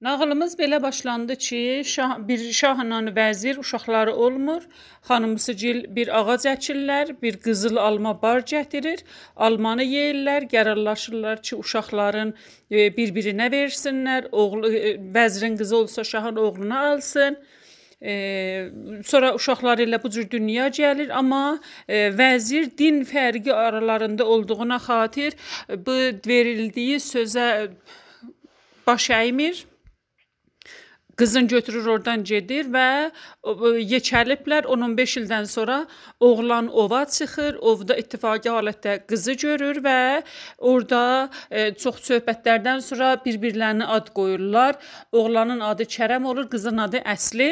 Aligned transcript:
Nağılımız 0.00 0.54
belə 0.54 0.82
başlandı 0.82 1.36
ki, 1.36 1.82
şah, 1.84 2.18
bir 2.28 2.52
şahla 2.52 2.98
vəzir 3.16 3.58
uşaqları 3.58 4.12
olmur. 4.14 4.62
Xanımsıgil 5.08 5.96
bir 5.96 6.08
ağac 6.18 6.44
əkirlər, 6.46 7.16
bir 7.22 7.38
qızıl 7.42 7.76
alma 7.76 8.12
bar 8.22 8.44
gətirir. 8.46 9.00
Almanı 9.36 9.82
yeyirlər, 9.82 10.44
qərarlaşırlar 10.52 11.42
ki, 11.42 11.56
uşaqların 11.56 12.30
e, 12.70 12.84
bir-birinə 12.96 13.48
versinlər. 13.50 14.28
Oğlu 14.30 14.70
e, 14.72 14.92
vəzirin 15.14 15.56
qızı 15.58 15.76
olsa 15.76 16.04
şahın 16.04 16.36
oğluna 16.36 16.78
alsın. 16.90 17.38
E, 18.02 18.12
sonra 19.04 19.32
uşaqları 19.34 19.82
ilə 19.82 19.98
bu 20.02 20.10
cür 20.10 20.30
dünya 20.30 20.68
gəlir, 20.68 21.10
amma 21.10 21.58
e, 21.88 22.12
vəzir 22.20 22.70
din 22.78 23.02
fərqi 23.02 23.52
aralarında 23.52 24.26
olduğuna 24.26 24.78
xatir 24.78 25.34
bu 25.86 25.98
verildiyi 26.30 27.02
sözə 27.02 27.48
baş 28.86 29.10
əymir. 29.10 29.64
Qızın 31.18 31.48
götürür 31.50 31.86
oradan 31.90 32.20
gedir 32.22 32.68
və 32.70 33.10
yekəliblər 33.90 34.68
10-15 34.70 35.14
ildən 35.20 35.46
sonra 35.50 35.78
oğlan 36.22 36.68
ova 36.70 37.00
çıxır. 37.10 37.56
Ovda 37.58 37.96
ittifaqi 37.98 38.52
halətdə 38.54 38.92
qızı 39.10 39.32
görür 39.42 39.80
və 39.82 40.22
orada 40.58 41.00
e, 41.50 41.72
çox 41.74 41.96
söhbətlərdən 42.06 42.78
sonra 42.86 43.08
bir-birlərinə 43.24 43.88
ad 43.96 44.12
qoyurlar. 44.14 44.78
Oğlanın 45.12 45.64
adı 45.66 45.88
Kərəm 45.90 46.28
olur, 46.30 46.46
qızın 46.52 46.78
adı 46.84 47.00
Əsli. 47.02 47.48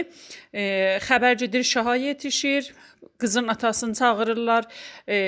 E, 0.55 0.63
xəbər 1.09 1.35
gedir 1.41 1.67
şaha 1.67 1.97
yetişir. 1.97 2.71
Qızın 3.19 3.49
atasını 3.49 3.95
çağırırlar. 3.95 4.69
E, 5.09 5.19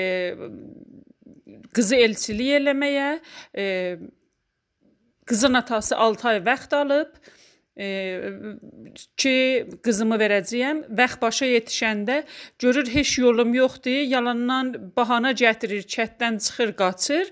qızı 1.75 1.99
elçilik 2.07 2.55
eləməyə. 2.61 3.09
E, 3.57 3.65
qızın 5.27 5.59
atası 5.59 5.97
6 5.97 6.27
ay 6.27 6.45
vaxt 6.45 6.73
alıb 6.73 7.19
ki, 7.79 9.35
qızımı 9.83 10.17
verəcəyəm. 10.19 10.83
Vaxt 10.99 11.21
başa 11.21 11.47
yetişəndə 11.47 12.23
görür 12.59 12.87
heç 12.91 13.17
yolum 13.19 13.53
yoxdur, 13.55 14.03
yalandan 14.15 14.73
bahana 14.97 15.31
gətirir, 15.31 15.85
kətdən 15.87 16.41
çıxır, 16.43 16.75
qaçır 16.81 17.31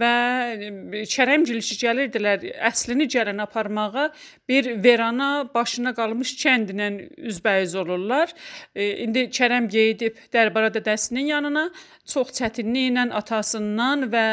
və 0.00 1.04
Kərəmgilişi 1.10 1.76
gəlirdilər 1.80 2.46
əslini 2.70 3.06
gələn 3.10 3.42
aparmağa 3.44 4.10
bir 4.48 4.70
verana 4.84 5.30
başına 5.54 5.94
qalmış 5.94 6.34
kəndinə 6.40 6.90
üzbəyiz 7.30 7.76
olurlar. 7.78 8.32
E, 8.74 9.04
indi 9.04 9.26
Kərəm 9.28 9.68
gedib 9.70 10.18
Dərbara 10.32 10.70
dədəsinin 10.74 11.30
yanına 11.34 11.68
çox 12.10 12.32
çətinliklə 12.38 13.10
atasından 13.14 14.06
və 14.12 14.26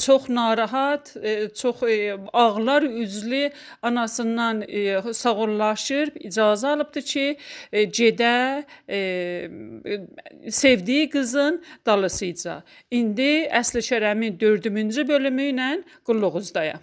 çox 0.00 0.28
narahat, 0.28 1.14
e, 1.22 1.48
çox 1.48 1.82
e, 1.82 2.16
ağlar 2.32 2.82
üzlü 2.82 3.50
anasından 3.82 4.62
e, 4.68 5.12
sağollaşır, 5.12 6.14
icazə 6.28 6.74
alıbdı 6.74 7.02
ki, 7.02 7.26
e, 7.72 7.84
gedə 7.84 8.64
e, 8.88 9.00
sevdiyi 10.50 11.10
qızın 11.10 11.62
dalısıca. 11.86 12.62
İndi 12.90 13.48
Əsli 13.60 13.84
Kərəmin 13.84 14.38
4-cü 14.88 15.08
bölümü 15.08 15.50
ilə 15.52 15.68
qulluğuzdayam. 16.06 16.82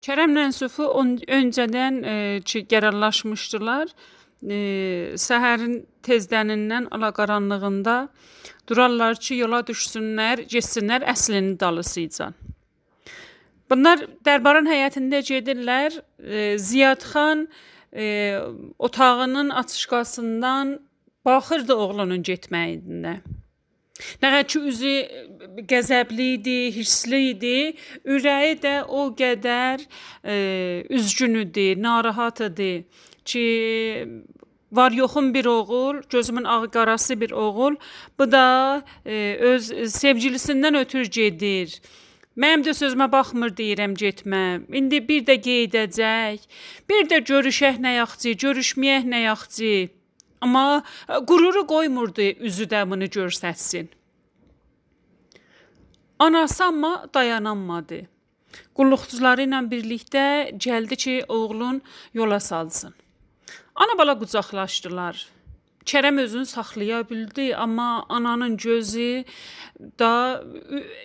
Kərəmlə 0.00 0.46
Sufu 0.56 0.86
öncədən 1.28 2.00
e, 2.04 2.14
ki, 2.44 2.64
qərarlaşmışdılar. 2.70 3.90
E, 4.40 4.58
səhərin 5.20 5.82
tezdənindən 6.06 6.88
alaqaranlığında 6.96 7.96
durarlar 8.68 9.20
ki, 9.20 9.42
yola 9.42 9.60
düşsünlər, 9.68 10.46
getsinlər 10.48 11.04
əslinin 11.12 11.58
dalısıca. 11.60 12.30
Bunlar 13.70 14.06
dərbarın 14.24 14.70
həyətində 14.70 15.20
gedirlər. 15.20 16.00
E, 16.18 16.56
Ziyadxan 16.58 17.48
e, 17.92 18.38
otağının 18.78 19.50
açışqasından 19.50 20.78
baxırdı 21.24 21.76
oğlunun 21.76 22.24
getməyinə. 22.24 23.20
Nəğətçi 24.22 24.64
üzü 24.70 24.94
qəzəbli 25.70 26.26
idi, 26.38 26.58
hirsli 26.76 27.22
idi. 27.34 27.56
Ürəyi 28.04 28.58
də 28.62 28.74
o 28.88 29.08
qədər 29.16 29.86
e, 30.24 30.36
üzgün 30.90 31.40
idi, 31.44 31.74
narahat 31.82 32.40
idi 32.48 32.72
ki, 33.24 33.46
var 34.72 34.92
yoxum 34.92 35.34
bir 35.34 35.44
oğul, 35.44 36.02
gözümün 36.10 36.44
ağı-qarası 36.44 37.20
bir 37.20 37.30
oğul. 37.30 37.76
Bu 38.18 38.32
da 38.32 38.82
e, 39.06 39.36
öz 39.40 39.70
sevgilisindən 39.70 40.78
ötür 40.80 41.04
gedir. 41.04 41.80
Mənim 42.36 42.62
də 42.64 42.72
sözümə 42.78 43.10
baxmır 43.12 43.50
deyirəm 43.58 43.96
getmə. 43.98 44.62
İndi 44.72 45.00
bir 45.08 45.24
də 45.26 45.36
gedəcək. 45.46 46.46
Bir 46.88 47.08
də 47.10 47.18
görüşək 47.26 47.80
nə 47.82 47.96
yaxçı, 47.98 48.36
görüşməyək 48.44 49.08
nə 49.10 49.24
yaxçı. 49.26 49.72
Amma 50.40 50.82
e, 51.08 51.18
qüruru 51.28 51.66
qoymurdu 51.66 52.28
üzü 52.48 52.64
də 52.64 52.84
bunu 52.90 53.04
göstərsin. 53.04 53.88
Anası 56.18 56.64
amma 56.64 57.08
dayanamadı. 57.14 58.02
Qulluqçuları 58.74 59.46
ilə 59.46 59.60
birlikdə 59.70 60.24
gəldi 60.66 60.96
ki, 60.96 61.14
oğlun 61.28 61.82
yola 62.14 62.40
salsın. 62.40 62.94
Ana 63.74 63.96
bala 63.98 64.16
qucaqlaşdılar. 64.18 65.28
Kərəm 65.90 66.20
özünü 66.20 66.46
saxlaya 66.46 67.00
bildi, 67.08 67.56
amma 67.56 68.04
ananın 68.08 68.56
gözü 68.56 69.24
da 69.98 70.12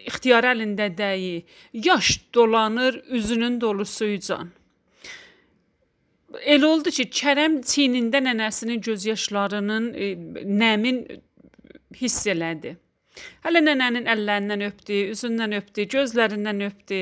ixtiyar 0.10 0.50
əlində 0.52 0.90
deyil. 0.98 1.46
Yaş 1.74 2.20
dolanır 2.34 3.00
üzünün 3.08 3.62
dolusuyca. 3.62 4.40
Elə 6.44 6.68
oldu 6.68 6.92
ki, 6.94 7.08
Kərəm 7.14 7.60
çiynində 7.66 8.22
nənəsinin 8.24 8.82
göz 8.84 9.06
yaşlarının 9.06 9.92
e, 9.94 10.10
nəmin 10.46 11.04
hiss 12.00 12.26
elədi. 12.28 12.76
Hələ 13.46 13.62
nənənin 13.64 14.10
əllərindən 14.12 14.66
öpdü, 14.68 14.98
üzündən 15.14 15.56
öpdü, 15.60 15.86
gözlərindən 15.94 16.66
öpdü. 16.68 17.02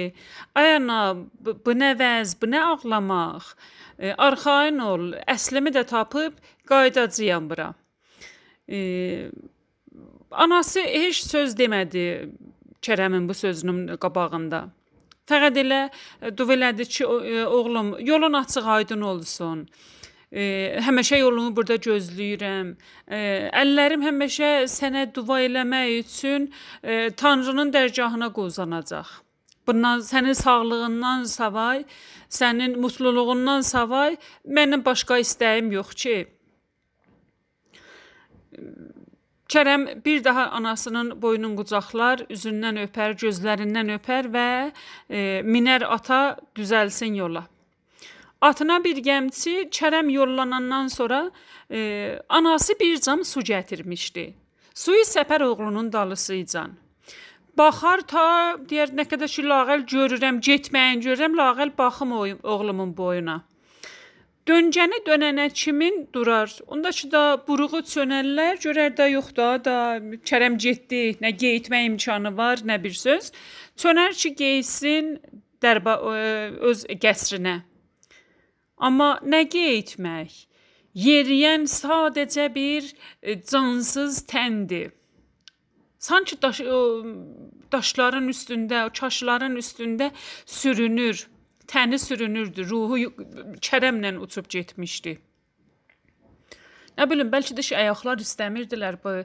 Ay 0.59 0.75
ana, 0.75 0.99
bu, 1.15 1.55
bu 1.65 1.73
nə 1.77 1.93
vəz, 1.97 2.35
bu 2.41 2.51
nə 2.51 2.61
ağlamaq? 2.73 3.53
E, 3.97 4.13
arxayın 4.13 4.83
ol, 4.85 5.07
əslimi 5.35 5.73
də 5.73 5.85
tapıb 5.89 6.37
qayıdacağam 6.69 7.49
bura. 7.49 7.71
E, 8.69 8.79
anası 10.31 10.85
heç 10.85 11.25
söz 11.25 11.57
demədi 11.57 12.05
Kərəmin 12.83 13.29
bu 13.29 13.33
sözünün 13.33 13.95
qabağında. 13.97 14.67
Fəqət 15.29 15.59
elə 15.63 15.81
e, 15.87 16.31
dua 16.35 16.55
elədi 16.57 16.87
ki, 16.89 17.03
e, 17.03 17.43
oğlum, 17.45 17.95
yolun 18.03 18.33
açıq 18.41 18.67
aydın 18.77 19.01
olsun. 19.13 19.67
E, 20.31 20.43
həmişə 20.83 21.19
yolumu 21.21 21.55
burada 21.55 21.77
gözləyirəm. 21.87 22.73
E, 23.07 23.19
əllərim 23.63 24.03
həmişə 24.03 24.53
sənə 24.71 25.05
dua 25.15 25.43
eləmək 25.45 25.99
üçün 25.99 26.49
e, 26.83 27.11
Tanrının 27.15 27.71
dərgahına 27.73 28.31
qozanacaq. 28.33 29.19
Bundan 29.67 30.01
sənin 30.03 30.35
sağlığından 30.35 31.23
savay, 31.23 31.85
sənin 32.29 32.75
mutluluğundan 32.83 33.61
savay 33.61 34.17
mənim 34.43 34.83
başqa 34.85 35.21
istəyim 35.23 35.71
yox 35.71 35.93
ki. 36.03 36.17
Kərəm 39.53 39.83
bir 40.05 40.23
daha 40.23 40.47
anasının 40.57 41.11
boynun 41.21 41.51
qucaqlar, 41.59 42.23
üzündən 42.33 42.79
öpər, 42.87 43.13
gözlərindən 43.21 43.91
öpər 43.99 44.29
və 44.33 44.45
e, 45.09 45.19
minər 45.45 45.85
ata 45.85 46.39
düzəlsin 46.57 47.13
yola. 47.19 47.43
Atına 48.41 48.79
bir 48.83 48.97
gəmçi 49.05 49.69
Kərəm 49.77 50.09
yollanandan 50.09 50.87
sonra 50.87 51.19
e, 51.71 52.17
anası 52.29 52.73
bir 52.79 52.97
cam 52.97 53.21
su 53.25 53.45
gətirmişdi. 53.45 54.25
Suyu 54.73 55.05
səpər 55.05 55.45
oğlunun 55.45 55.93
dalısıca. 55.93 56.65
Baxar 57.57 58.01
ta 58.09 58.27
deyər 58.57 58.97
nə 58.97 59.05
qədər 59.05 59.29
ki 59.29 59.45
lağəl 59.45 59.85
görürəm, 59.85 60.41
getməyin 60.41 61.05
görürəm, 61.05 61.37
lağəl 61.37 61.77
baxım 61.77 62.17
oğlumun 62.41 62.97
boyuna. 62.97 63.43
Döncəni 64.43 64.97
dönənə 65.07 65.45
kimin 65.55 66.01
durar? 66.13 66.51
Onda 66.67 66.91
ki 66.91 67.07
da 67.11 67.21
buruğu 67.47 67.79
çönərlər, 67.87 68.57
görər 68.59 68.91
də 68.97 69.05
yoxdur, 69.13 69.61
da 69.63 69.75
Kərəm 70.27 70.57
getdi, 70.59 71.15
nə 71.23 71.31
geyitmə 71.31 71.79
imkanı 71.87 72.33
var, 72.35 72.59
nə 72.67 72.75
bir 72.83 72.91
söz. 72.91 73.31
Çönər 73.79 74.11
ki, 74.19 74.33
geysin 74.35 75.13
dərba 75.63 75.95
öz 76.71 76.83
qəsrinə. 77.05 77.61
Amma 78.83 79.13
nə 79.23 79.45
geyitmək? 79.47 80.35
Yeriyən 80.93 81.63
sadəcə 81.71 82.49
bir 82.53 82.91
e, 83.23 83.39
cansız 83.41 84.25
təndir. 84.29 84.91
Sanki 86.03 86.35
daş, 86.41 86.59
daşların 87.71 88.27
üstündə, 88.27 88.83
o 88.85 88.89
çaşların 88.91 89.55
üstündə 89.55 90.11
sürünür 90.45 91.29
təni 91.73 91.99
sürünürdü, 91.99 92.65
ruhu 92.69 92.99
kərəmlə 93.67 94.15
uçub 94.21 94.49
getmişdi. 94.55 95.17
Nə 96.93 97.07
bilim, 97.09 97.31
bəlkə 97.33 97.55
də 97.57 97.65
ayaqlar 97.81 98.21
istəmirdilər 98.21 98.99
bu 99.01 99.15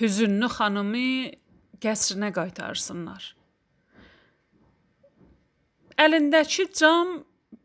hüzünlü 0.00 0.50
xanımı 0.56 1.08
qəsrinə 1.84 2.30
qaytarsınlar. 2.36 3.30
Əlindəki 6.04 6.66
cam 6.74 7.22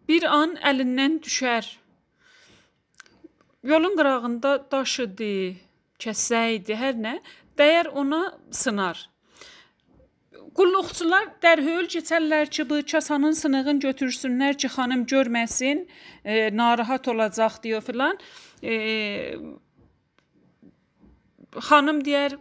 bir 0.07 0.25
an 0.29 0.55
əlindən 0.71 1.19
düşər. 1.25 1.67
Yolun 3.67 3.97
qırağında 3.99 4.51
daş 4.71 4.99
idi, 5.03 5.33
kəsə 5.99 6.43
idi, 6.55 6.77
hər 6.79 6.95
nə, 6.95 7.15
dəyər 7.59 7.91
ona 8.01 8.21
sınar. 8.55 9.01
Qulluqçular 10.55 11.27
dərhal 11.43 11.87
keçərlər 11.91 12.49
ki, 12.49 12.65
bu 12.69 12.79
kasanın 12.91 13.35
sınığını 13.37 13.79
götürsünlər 13.85 14.57
ki, 14.57 14.69
xanım 14.75 15.05
görməsin, 15.11 15.85
e, 16.23 16.49
narahat 16.55 17.07
olacaq 17.07 17.59
deyə 17.63 17.81
filan. 17.85 18.17
E, 18.63 19.35
xanım 21.69 22.01
deyər, 22.07 22.37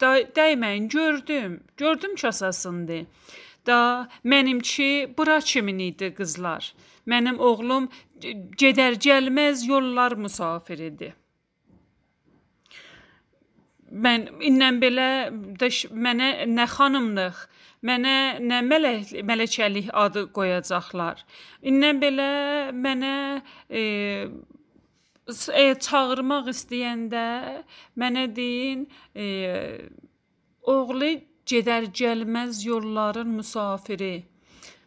dəyməyin, 0.00 0.88
gördüm. 0.88 1.60
Gördüm 1.76 2.16
kasasındır. 2.16 3.06
Da 3.66 4.08
mənimki 4.24 5.16
bura 5.18 5.40
kimin 5.40 5.78
idi 5.90 6.12
qızlar. 6.14 6.74
Mənim 7.06 7.38
oğlum 7.42 7.88
gedər 8.62 8.98
gəlməz 9.02 9.66
yollar 9.66 10.14
müsafiridir. 10.14 11.14
Mən 13.86 14.26
indən 14.42 14.80
belə 14.82 15.08
də 15.60 15.68
mənə 15.94 16.46
nə 16.50 16.66
xanımlıq, 16.66 17.36
mənə 17.86 18.14
nə 18.42 18.58
mələk 18.66 19.12
mələkəlik 19.22 19.92
adı 19.94 20.26
qoyacaqlar. 20.34 21.22
İndən 21.62 22.00
belə 22.02 22.30
mənə 22.74 23.12
e, 23.70 23.82
e, 25.30 25.64
çağırmaq 25.86 26.50
istəyəndə 26.50 27.26
mənə 27.94 28.26
deyin, 28.36 28.88
e, 29.14 29.26
oğlu 30.62 31.12
gedər 31.46 31.86
gəlməz 31.94 32.64
yolların 32.66 33.30
müsafiri. 33.38 34.24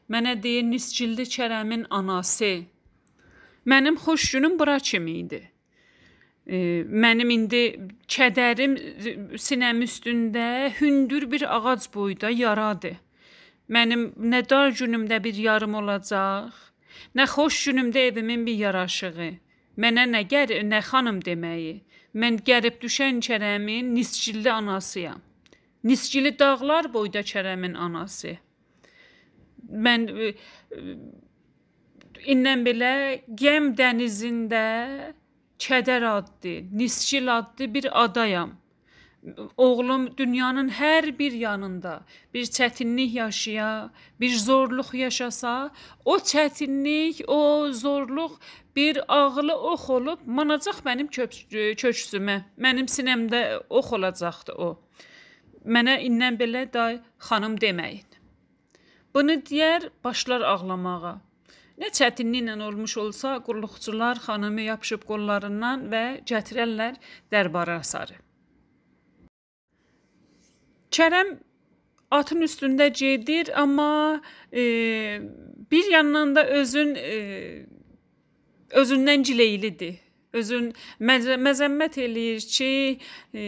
Mənə 0.10 0.36
deyir 0.44 0.66
Niscilli 0.66 1.24
Kərəmin 1.30 1.86
anası. 1.90 2.66
Mənim 3.66 3.96
xoş 3.96 4.32
günüm 4.34 4.60
bura 4.60 4.80
kimi 4.80 5.12
idi. 5.24 5.42
E, 6.50 6.82
mənim 6.90 7.30
indi 7.30 7.64
kədərim 8.10 8.74
sinəm 9.38 9.84
üstündə 9.86 10.48
hündür 10.80 11.28
bir 11.32 11.46
ağac 11.56 11.86
boyda 11.94 12.32
yaradır. 12.34 12.98
Mənim 13.70 14.08
nə 14.32 14.42
dar 14.50 14.74
günümdə 14.74 15.20
bir 15.24 15.38
yarım 15.38 15.76
olacaq, 15.78 16.56
nə 17.14 17.28
xoş 17.30 17.60
günümdə 17.68 18.08
evimin 18.10 18.48
bir 18.48 18.58
yaraşığı. 18.66 19.30
Mənə 19.78 20.08
nə 20.10 20.24
gər, 20.32 20.56
nə 20.66 20.82
xanım 20.90 21.22
deməyi. 21.28 21.76
Mən 22.18 22.42
gəlib 22.42 22.82
düşən 22.82 23.22
Kərəmin 23.22 23.94
Niscilli 23.94 24.50
anasıyam. 24.52 25.22
Nisgili 25.84 26.34
dağlar 26.40 26.90
boyda 26.94 27.22
Kərəmin 27.22 27.78
anası. 27.78 28.40
Mən 29.70 30.10
e, 30.10 30.34
indən 32.34 32.66
belə 32.66 32.92
Gəm 33.30 33.76
dənizində 33.78 34.66
Kədər 35.60 36.06
adlı, 36.08 36.56
Nisgil 36.72 37.38
adlı 37.38 37.74
bir 37.74 38.04
adayam. 38.04 38.56
Oğlum 39.58 40.18
dünyanın 40.18 40.70
hər 40.72 41.12
bir 41.20 41.32
yanında 41.32 42.06
bir 42.34 42.46
çətinlik 42.46 43.12
yaşaya, 43.14 43.92
bir 44.20 44.36
zorluq 44.36 44.94
yaşasa, 44.94 45.72
o 46.06 46.16
çətinlik, 46.18 47.26
o 47.28 47.72
zorluq 47.72 48.40
bir 48.76 49.02
ağlı 49.08 49.56
ox 49.56 49.90
olub 49.90 50.20
manacaq 50.26 50.80
mənim 50.88 51.12
köksümə. 51.12 52.38
Mənim 52.58 52.88
sinəmdə 52.88 53.42
ox 53.70 53.92
olacaqdı 53.94 54.56
o. 54.56 54.70
Mənə 55.66 56.00
indən 56.08 56.40
belə 56.40 56.64
day 56.74 57.02
xanım 57.28 57.60
deməyin. 57.60 58.08
Bunu 59.14 59.42
deyər, 59.50 59.90
başlar 60.04 60.42
ağlamağa. 60.42 61.20
Nə 61.80 61.90
çətinliklə 61.96 62.58
olmuş 62.64 62.98
olsa, 63.04 63.38
qulluqçular 63.46 64.20
xanımı 64.26 64.66
yapışıb 64.68 65.06
qollarından 65.10 65.86
və 65.92 66.04
gətirərlər 66.32 66.98
dərbara 67.32 67.80
sarı. 67.84 68.18
Kərəm 70.92 71.38
atın 72.12 72.44
üstündə 72.44 72.90
gedir, 73.02 73.54
amma 73.62 74.22
e, 74.52 74.64
bir 75.72 75.92
yandan 75.92 76.36
da 76.36 76.46
özün 76.60 76.96
e, 76.96 77.18
özündən 78.82 79.24
gileylidir 79.24 80.00
özün 80.34 80.74
məz 81.02 81.26
məzəmmət 81.42 81.98
eləyir 82.04 82.46
ki, 82.54 83.00
e, 83.34 83.44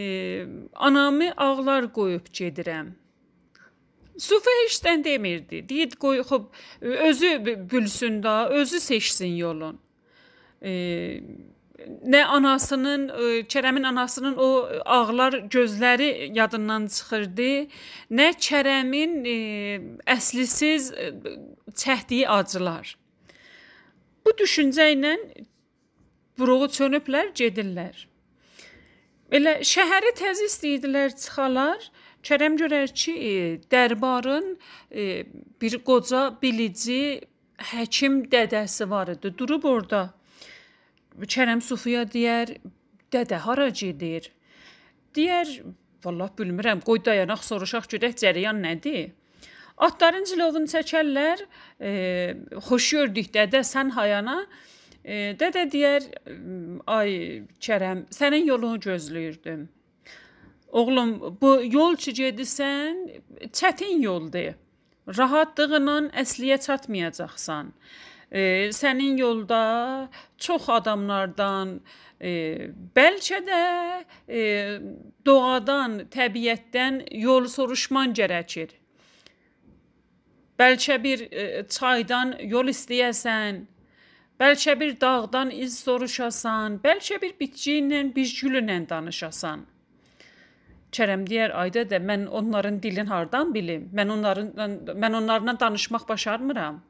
anamı 0.74 1.32
ağlar 1.36 1.88
qoyub 1.94 2.26
gedirəm. 2.34 2.92
Sufi 4.18 4.52
heçdən 4.64 5.04
demirdi. 5.04 5.62
Deyir 5.68 5.96
qoyub 6.00 6.52
özü 6.80 7.32
bülsün 7.70 8.22
da, 8.22 8.48
özü 8.50 8.80
seçsin 8.80 9.36
yolun. 9.36 9.80
E, 10.62 10.72
nə 12.06 12.24
anasının, 12.24 13.08
e, 13.08 13.40
Kərəmin 13.48 13.86
anasının 13.86 14.36
o 14.36 14.48
ağlar 14.84 15.32
gözləri 15.50 16.30
yadından 16.36 16.86
çıxırdı, 16.86 17.50
nə 18.10 18.28
Kərəmin 18.48 19.16
e, 19.26 19.36
əslisiz 20.06 20.92
e, 20.92 21.10
çəkdiyi 21.74 22.28
acılar. 22.28 22.96
Bu 24.26 24.36
düşüncə 24.38 24.92
ilə 24.94 25.16
buruğu 26.38 26.68
çönüblər, 26.76 27.32
gedirlər. 27.38 28.06
Elə 29.32 29.58
şəhəri 29.66 30.12
təzə 30.18 30.46
istəyirdilər 30.50 31.14
çıxalar. 31.16 31.90
Kərəm 32.22 32.56
görər 32.60 32.92
ki, 32.94 33.12
e, 33.12 33.32
dərbarın 33.70 34.52
e, 34.90 35.24
bir 35.60 35.78
qoca 35.86 36.28
bilici 36.42 37.20
həkim 37.72 38.22
dədəsi 38.30 38.86
var 38.90 39.10
idi. 39.16 39.32
Durub 39.38 39.66
orada. 39.66 40.02
Kərəm 41.18 41.60
Sufiya 41.64 42.04
deyər, 42.08 42.54
dədə 43.12 43.42
hara 43.46 43.68
gedir? 43.74 44.30
Deyər, 45.16 45.50
vallah 46.04 46.30
bilmirəm, 46.38 46.84
qoy 46.86 47.02
dayanaq 47.04 47.42
soruşaq 47.44 47.90
görək 47.96 48.16
cərəyan 48.22 48.62
nədir? 48.64 49.10
Atların 49.82 50.24
cilovunu 50.28 50.70
çəkərlər. 50.70 51.42
E, 51.80 51.92
xoş 52.68 52.90
gördük 52.96 53.32
dədə, 53.34 53.64
sən 53.66 53.92
hayana. 53.98 54.44
E, 55.02 55.34
dədə 55.38 55.66
deyər, 55.74 56.06
ay 56.86 57.14
Kərəm, 57.58 58.06
sənin 58.14 58.46
yolunu 58.46 58.78
gözləyirdim. 58.86 59.66
Oğlum, 60.72 61.38
bu 61.40 61.60
yol 61.64 61.96
ki 61.96 62.12
gedirsən, 62.16 63.00
çətin 63.52 64.00
yoldur. 64.00 64.54
Rahatlığından 65.18 66.08
əsliyə 66.22 66.56
çatmayacaqsan. 66.64 67.72
E, 68.32 68.70
sənin 68.72 69.18
yolda 69.20 70.08
çox 70.38 70.68
adamlardan, 70.72 71.80
e, 72.20 72.30
bəlkə 72.96 73.40
də 73.48 73.64
e, 74.28 74.40
doğadan, 75.26 76.06
təbiətdən 76.14 77.02
yol 77.20 77.50
soruşman 77.52 78.14
gərəkir. 78.16 78.72
Bəlkə 80.58 80.96
bir 81.02 81.26
e, 81.28 81.66
çaydan 81.68 82.38
yol 82.54 82.72
istəyəsən, 82.72 83.66
Bəlkə 84.40 84.72
bir 84.80 84.96
dağdan 85.00 85.50
iz 85.54 85.76
soruşasan, 85.84 86.80
bəlkə 86.82 87.20
bir 87.22 87.34
bitki 87.40 87.76
ilə, 87.78 88.00
bir 88.16 88.32
gül 88.40 88.58
ilə 88.58 88.78
danışasan. 88.88 89.60
Kərəm 90.92 91.24
deyər, 91.28 91.54
ayda 91.56 91.86
da 91.88 91.98
mən 92.02 92.26
onların 92.28 92.78
dilini 92.84 93.08
hardan 93.08 93.54
bilim? 93.54 93.88
Mən 93.96 94.12
onlarla 94.12 94.68
mən 95.04 95.18
onlarla 95.22 95.54
danışmaq 95.60 96.08
başarmıram. 96.08 96.82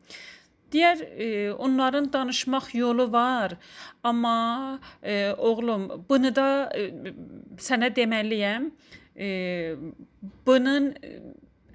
Deyər, 0.73 1.03
e, 1.05 1.53
onların 1.53 2.13
danışmaq 2.13 2.73
yolu 2.75 3.13
var, 3.13 3.53
amma 4.03 4.81
e, 5.03 5.33
oğlum, 5.33 6.05
bunu 6.09 6.35
da 6.35 6.73
e, 6.75 7.13
sənə 7.61 7.93
deməliyəm. 7.95 8.71
E, 9.17 9.29
bunun 10.47 10.95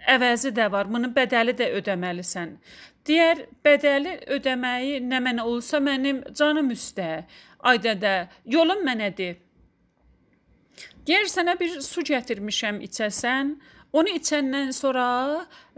əvəzi 0.07 0.51
də 0.57 0.67
var, 0.72 0.89
bunun 0.89 1.13
bədəli 1.13 1.53
də 1.60 1.69
ödəməlisən. 1.79 2.55
Digər 3.07 3.46
bədəli 3.63 4.17
ödəməyi 4.36 5.00
nə 5.05 5.22
mənə 5.24 5.46
olsa 5.48 5.79
mənim 5.79 6.24
canım 6.36 6.74
üstə. 6.75 7.24
Ay 7.60 7.79
dədə, 7.84 8.15
yolun 8.46 8.84
mənədir. 8.88 9.38
Deyər 11.07 11.29
sənə 11.31 11.57
bir 11.60 11.79
su 11.86 12.03
gətirmişəm 12.05 12.81
içəsən. 12.88 13.55
Onu 13.98 14.13
içəndən 14.19 14.74
sonra 14.75 15.07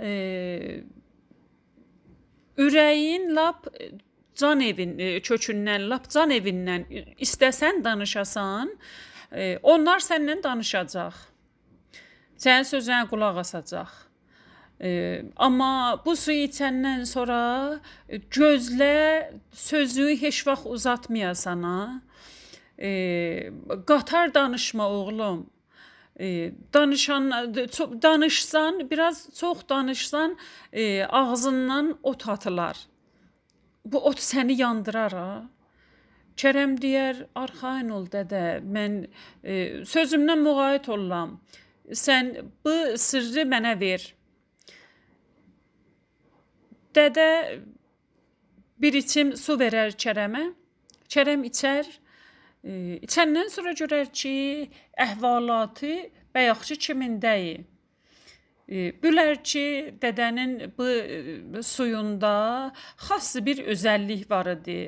e, 0.01 0.81
ürəyin 2.57 3.29
lap 3.35 3.67
can 4.39 4.61
evin 4.63 4.97
e, 4.99 5.11
kökündən, 5.23 5.87
lap 5.91 6.09
can 6.11 6.33
evindən 6.33 6.87
istəsən 7.21 7.83
danışasan, 7.85 8.71
e, 9.31 9.57
onlar 9.61 10.03
səndən 10.03 10.43
danışacaq. 10.43 11.15
Sənin 12.39 12.67
sözünə 12.67 13.03
qulaq 13.11 13.41
asacaq. 13.43 13.91
E, 14.79 14.89
amma 15.35 15.99
bu 16.05 16.15
suyu 16.15 16.47
içəndən 16.47 17.03
sonra 17.07 17.39
gözlə 18.31 19.39
sözü 19.51 20.13
heç 20.21 20.45
vaxt 20.47 20.69
uzatmayasan 20.75 21.63
ha. 21.67 21.81
E, 22.81 23.51
qatar 23.87 24.33
danışma 24.33 24.89
oğlum. 24.89 25.49
E, 26.19 26.51
danışan 26.73 27.31
danışsan, 28.01 28.89
biraz 28.89 29.29
çox 29.39 29.57
danışsan, 29.69 30.37
e, 30.73 31.05
ağzından 31.05 31.99
ot 32.03 32.27
atılar. 32.27 32.77
bu 33.85 33.97
ot 34.09 34.19
səni 34.19 34.57
yandırar 34.59 35.15
ha. 35.15 35.31
Kərəm 36.39 36.77
deyər, 36.79 37.25
arxayın 37.35 37.89
ol 37.91 38.05
dədə, 38.11 38.61
mən 38.63 39.01
e, 39.43 39.55
sözümdən 39.93 40.39
müğayət 40.45 40.87
olam. 40.95 41.35
Sən 41.91 42.31
bu 42.63 42.75
sirri 43.01 43.43
mənə 43.49 43.73
ver. 43.79 44.05
Dədə 46.95 47.27
bir 48.79 48.99
içim 49.01 49.33
su 49.37 49.57
verər 49.59 49.97
Kərəmə. 49.99 50.45
Kərəm 51.11 51.43
içər. 51.49 51.89
İçəndən 52.65 53.47
sonra 53.53 53.71
görər 53.71 54.09
ki, 54.11 54.69
əhvalatı 54.99 55.93
bayaqçı 56.35 56.75
kimindəyi. 56.75 57.59
Bülər 59.03 59.39
ki, 59.41 59.95
dədənin 60.01 60.75
bu 60.77 60.85
e, 60.85 61.61
suyunda 61.65 62.33
xas 63.07 63.35
bir 63.45 63.63
özəllik 63.73 64.29
var 64.29 64.51
idi 64.57 64.81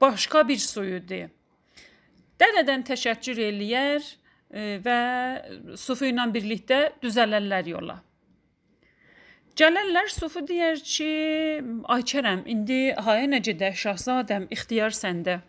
başqa 0.00 0.48
bir 0.48 0.58
suyudur. 0.58 1.28
Dədədən 2.40 2.82
təşəkkür 2.88 3.38
eləyər 3.38 4.02
e, 4.50 4.80
və 4.82 5.76
Sufu 5.78 6.08
ilə 6.08 6.26
birlikdə 6.34 6.80
düzələrlər 7.02 7.68
yola. 7.70 8.00
Gələrlər 9.56 10.08
Sufu 10.10 10.42
deyər 10.48 10.80
ki, 10.80 11.10
ay 11.92 12.02
Kərəm, 12.08 12.42
indi 12.48 12.94
haya 12.96 13.28
necə 13.28 13.54
də 13.54 13.74
şahzadəm, 13.76 14.48
ixtiyar 14.50 14.96
səndə. 14.96 15.42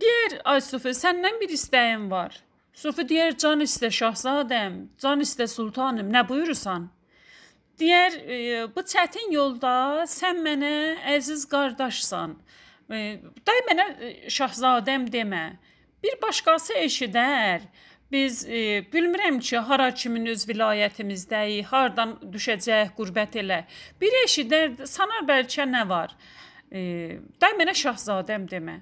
Deyər, 0.00 0.38
ay 0.48 0.62
Sufu, 0.64 0.94
səndən 0.96 1.36
bir 1.40 1.52
istəyim 1.52 2.08
var. 2.10 2.36
Sufu 2.72 3.04
deyər, 3.04 3.34
can 3.42 3.60
istə 3.60 3.90
şahzadəm, 3.92 4.86
can 5.02 5.20
istə 5.20 5.48
sultanım, 5.50 6.08
nə 6.14 6.22
buyurursan? 6.28 6.86
Deyər, 7.80 8.16
e, 8.24 8.38
bu 8.74 8.84
çətin 8.92 9.32
yolda 9.34 10.06
sən 10.08 10.40
mənə 10.44 10.72
əziz 11.16 11.44
qardaşsan. 11.50 12.34
E, 12.88 13.20
day 13.48 13.62
mənə 13.68 13.86
e, 13.90 14.10
şahzadəm 14.32 15.06
demə. 15.12 15.44
Bir 16.04 16.16
başqası 16.22 16.80
eşidər. 16.86 17.64
Biz 18.12 18.44
e, 18.48 18.60
bilmirəm 18.92 19.38
ki, 19.40 19.56
hara 19.68 19.90
kimin 19.94 20.32
öz 20.32 20.44
vilayətimizdəyik, 20.48 21.68
hardan 21.72 22.16
düşəcək 22.32 22.94
qürbət 22.96 23.36
elə. 23.44 23.64
Bir 24.00 24.16
eşidər, 24.24 24.80
sanar 24.88 25.28
bəlkə 25.28 25.68
nə 25.68 25.84
var. 25.88 26.16
E, 26.72 26.80
day 27.42 27.58
mənə 27.60 27.76
şahzadəm 27.84 28.48
demə. 28.50 28.80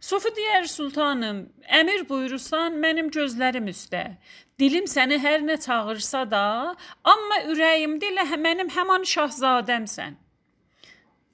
Sofi 0.00 0.30
deyər 0.32 0.64
sultanım, 0.64 1.42
əmir 1.68 2.06
buyurursan 2.08 2.78
mənim 2.80 3.10
gözlərim 3.12 3.66
üstə. 3.68 4.16
Dilim 4.60 4.86
səni 4.88 5.18
hər 5.20 5.44
nə 5.44 5.58
çağırsa 5.60 6.22
da, 6.30 6.44
amma 7.04 7.38
ürəyimdə 7.52 8.08
elə 8.08 8.38
mənim 8.40 8.72
həmin 8.72 9.04
şahzadəmsən. 9.12 10.16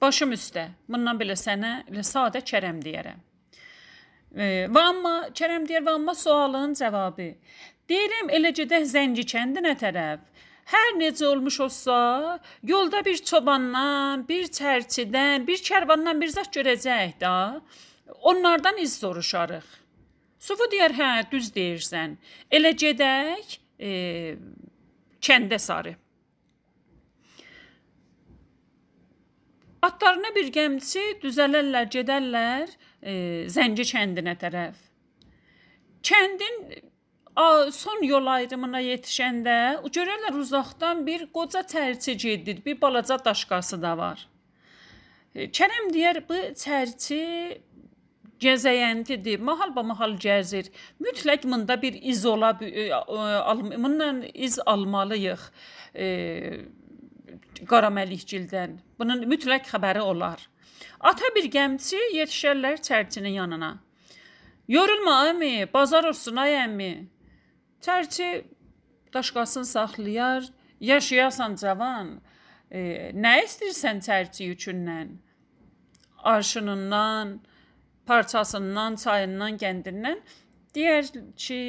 Başım 0.03 0.35
üstə. 0.35 0.67
Bundan 0.91 1.19
belə 1.23 1.39
sənə 1.39 1.73
elə 1.87 2.03
sadə 2.11 2.43
Kərəm 2.51 2.83
deyərəm. 2.83 3.23
E, 4.35 4.67
və 4.67 4.85
amma 4.91 5.15
Kərəm 5.31 5.71
deyir 5.71 5.87
və 5.87 5.95
amma 6.01 6.19
sualın 6.19 6.75
cavabı. 6.75 7.31
Deyirəm 7.89 8.35
elə 8.35 8.51
gedək 8.51 8.91
Zəngi 8.91 9.25
kəndinə 9.31 9.77
tərəf. 9.79 10.27
Hər 10.67 10.97
necə 10.99 11.29
olmuş 11.31 11.61
olsa, 11.63 11.97
yolda 12.67 13.05
bir 13.07 13.23
çobandan, 13.23 14.27
bir 14.27 14.51
çərçidən, 14.51 15.47
bir 15.47 15.63
kərvandan 15.63 16.19
bir 16.19 16.35
zət 16.35 16.57
görəcəyik 16.59 17.21
də. 17.23 17.37
Onlardan 18.23 18.79
iz 18.79 18.99
soruşarıq. 18.99 19.67
Sufu 20.39 20.69
deyər, 20.71 20.95
hə, 20.95 21.11
düz 21.31 21.51
deyirsən. 21.55 22.17
Elə 22.53 22.73
gedək 22.79 23.57
e, 23.79 23.91
kəndə 25.21 25.59
sarı. 25.59 25.95
Atlarına 29.83 30.33
bir 30.35 30.51
gəmçi 30.55 31.05
düzələrlər, 31.23 31.89
gedərlər 31.93 32.71
e, 33.03 33.15
Zənci 33.53 33.87
kəndinə 33.91 34.37
tərəf. 34.41 34.79
Kəndin 36.07 36.57
a, 37.37 37.71
son 37.73 38.03
yol 38.07 38.27
ayrımına 38.37 38.81
yetişəndə 38.83 39.59
görürlər 39.85 40.39
uzaqdan 40.41 41.05
bir 41.07 41.27
qoca 41.35 41.63
çərçi 41.73 42.17
gedir, 42.23 42.65
bir 42.65 42.81
balaca 42.81 43.19
daşqası 43.25 43.83
da 43.83 43.97
var. 43.99 44.27
E, 45.35 45.51
Kərəm 45.51 45.93
deyər, 45.95 46.23
bu 46.29 46.41
çərçi 46.57 47.23
gəzəyəntidir, 48.43 49.41
mahal-bamahal 49.41 50.17
gəzir. 50.21 50.69
Mütləq 51.01 51.47
bunda 51.49 51.77
bir 51.83 51.95
iz 52.03 52.27
ola 52.27 52.53
bundan 52.61 54.25
iz 54.35 54.59
almalıyıq. 54.67 55.47
E, 55.95 56.07
Qaraməlikgildən. 57.71 58.77
Bunun 58.99 59.25
mütləq 59.31 59.65
xəbəri 59.71 60.03
olar. 60.05 60.43
Ata 61.01 61.31
bir 61.35 61.49
gəmçi 61.53 61.99
yetişərlər 62.17 62.83
çərçinin 62.85 63.37
yanına. 63.41 63.77
Yorulma 64.69 65.17
əmi, 65.31 65.69
bazar 65.73 66.05
olsun 66.11 66.37
ay 66.43 66.57
əmi. 66.65 66.93
Çərçi 67.85 68.45
daşqasını 69.15 69.65
saxlayar, 69.65 70.49
yaşayasan 70.81 71.57
cavan. 71.61 72.17
E, 72.71 73.13
nə 73.15 73.37
istəyirsən 73.45 74.03
çərçi 74.05 74.51
üçündən? 74.57 75.15
Arşınından, 76.27 77.39
parçasından, 78.07 78.97
çayından, 79.03 79.57
kəndindən 79.63 80.21
deyər 80.77 81.09
ki, 81.41 81.61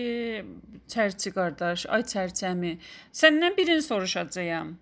çərçi 0.91 1.31
qardaş, 1.35 1.85
ay 1.93 2.03
çərçəmi, 2.11 2.73
səndən 3.15 3.55
birini 3.57 3.83
soruşacağam. 3.85 4.75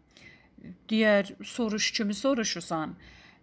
Deyər, 0.90 1.36
soruş 1.46 1.92
kimi 1.98 2.14
soruşursan. 2.14 2.96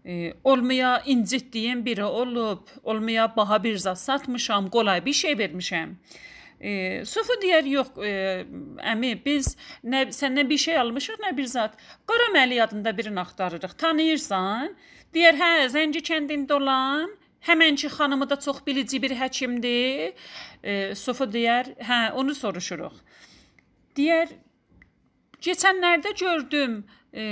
E, 0.04 0.34
olmaya 0.44 1.02
incitdiyim 1.06 1.84
biri 1.84 2.04
olub, 2.04 2.68
olmaya 2.82 3.36
baha 3.36 3.62
bir 3.64 3.76
zat 3.76 3.98
satmışam, 3.98 4.70
qolay 4.70 5.04
bir 5.04 5.12
şey 5.12 5.38
vermişəm. 5.38 5.94
E, 6.60 6.72
Sufu 7.06 7.38
deyər, 7.42 7.68
yox, 7.70 7.94
e, 8.02 8.10
əmi, 8.94 9.12
biz 9.24 9.54
nə 9.84 10.08
səndən 10.10 10.50
bir 10.50 10.58
şey 10.58 10.78
almışıq, 10.78 11.22
nə 11.22 11.36
bir 11.36 11.46
zat. 11.46 11.78
Qaraməli 12.10 12.62
adında 12.62 12.96
birini 12.98 13.20
axtarırıq. 13.20 13.78
Tanıyırsan? 13.78 14.74
Deyər, 15.14 15.38
hə, 15.38 15.52
Zənci 15.70 16.02
kəndində 16.10 16.58
olan 16.58 17.10
Həmənki 17.46 17.88
xanımı 17.90 18.30
da 18.30 18.38
çox 18.40 18.60
bilici 18.66 19.02
bir 19.02 19.16
həkimdir. 19.18 20.12
E, 20.62 20.94
Sofu 20.94 21.26
deyər, 21.26 21.72
hə, 21.82 22.00
onu 22.18 22.34
soruşuruq. 22.38 22.94
Deyər, 23.98 24.30
keçənlərdə 25.42 26.14
gördüm, 26.20 26.84
e, 27.12 27.24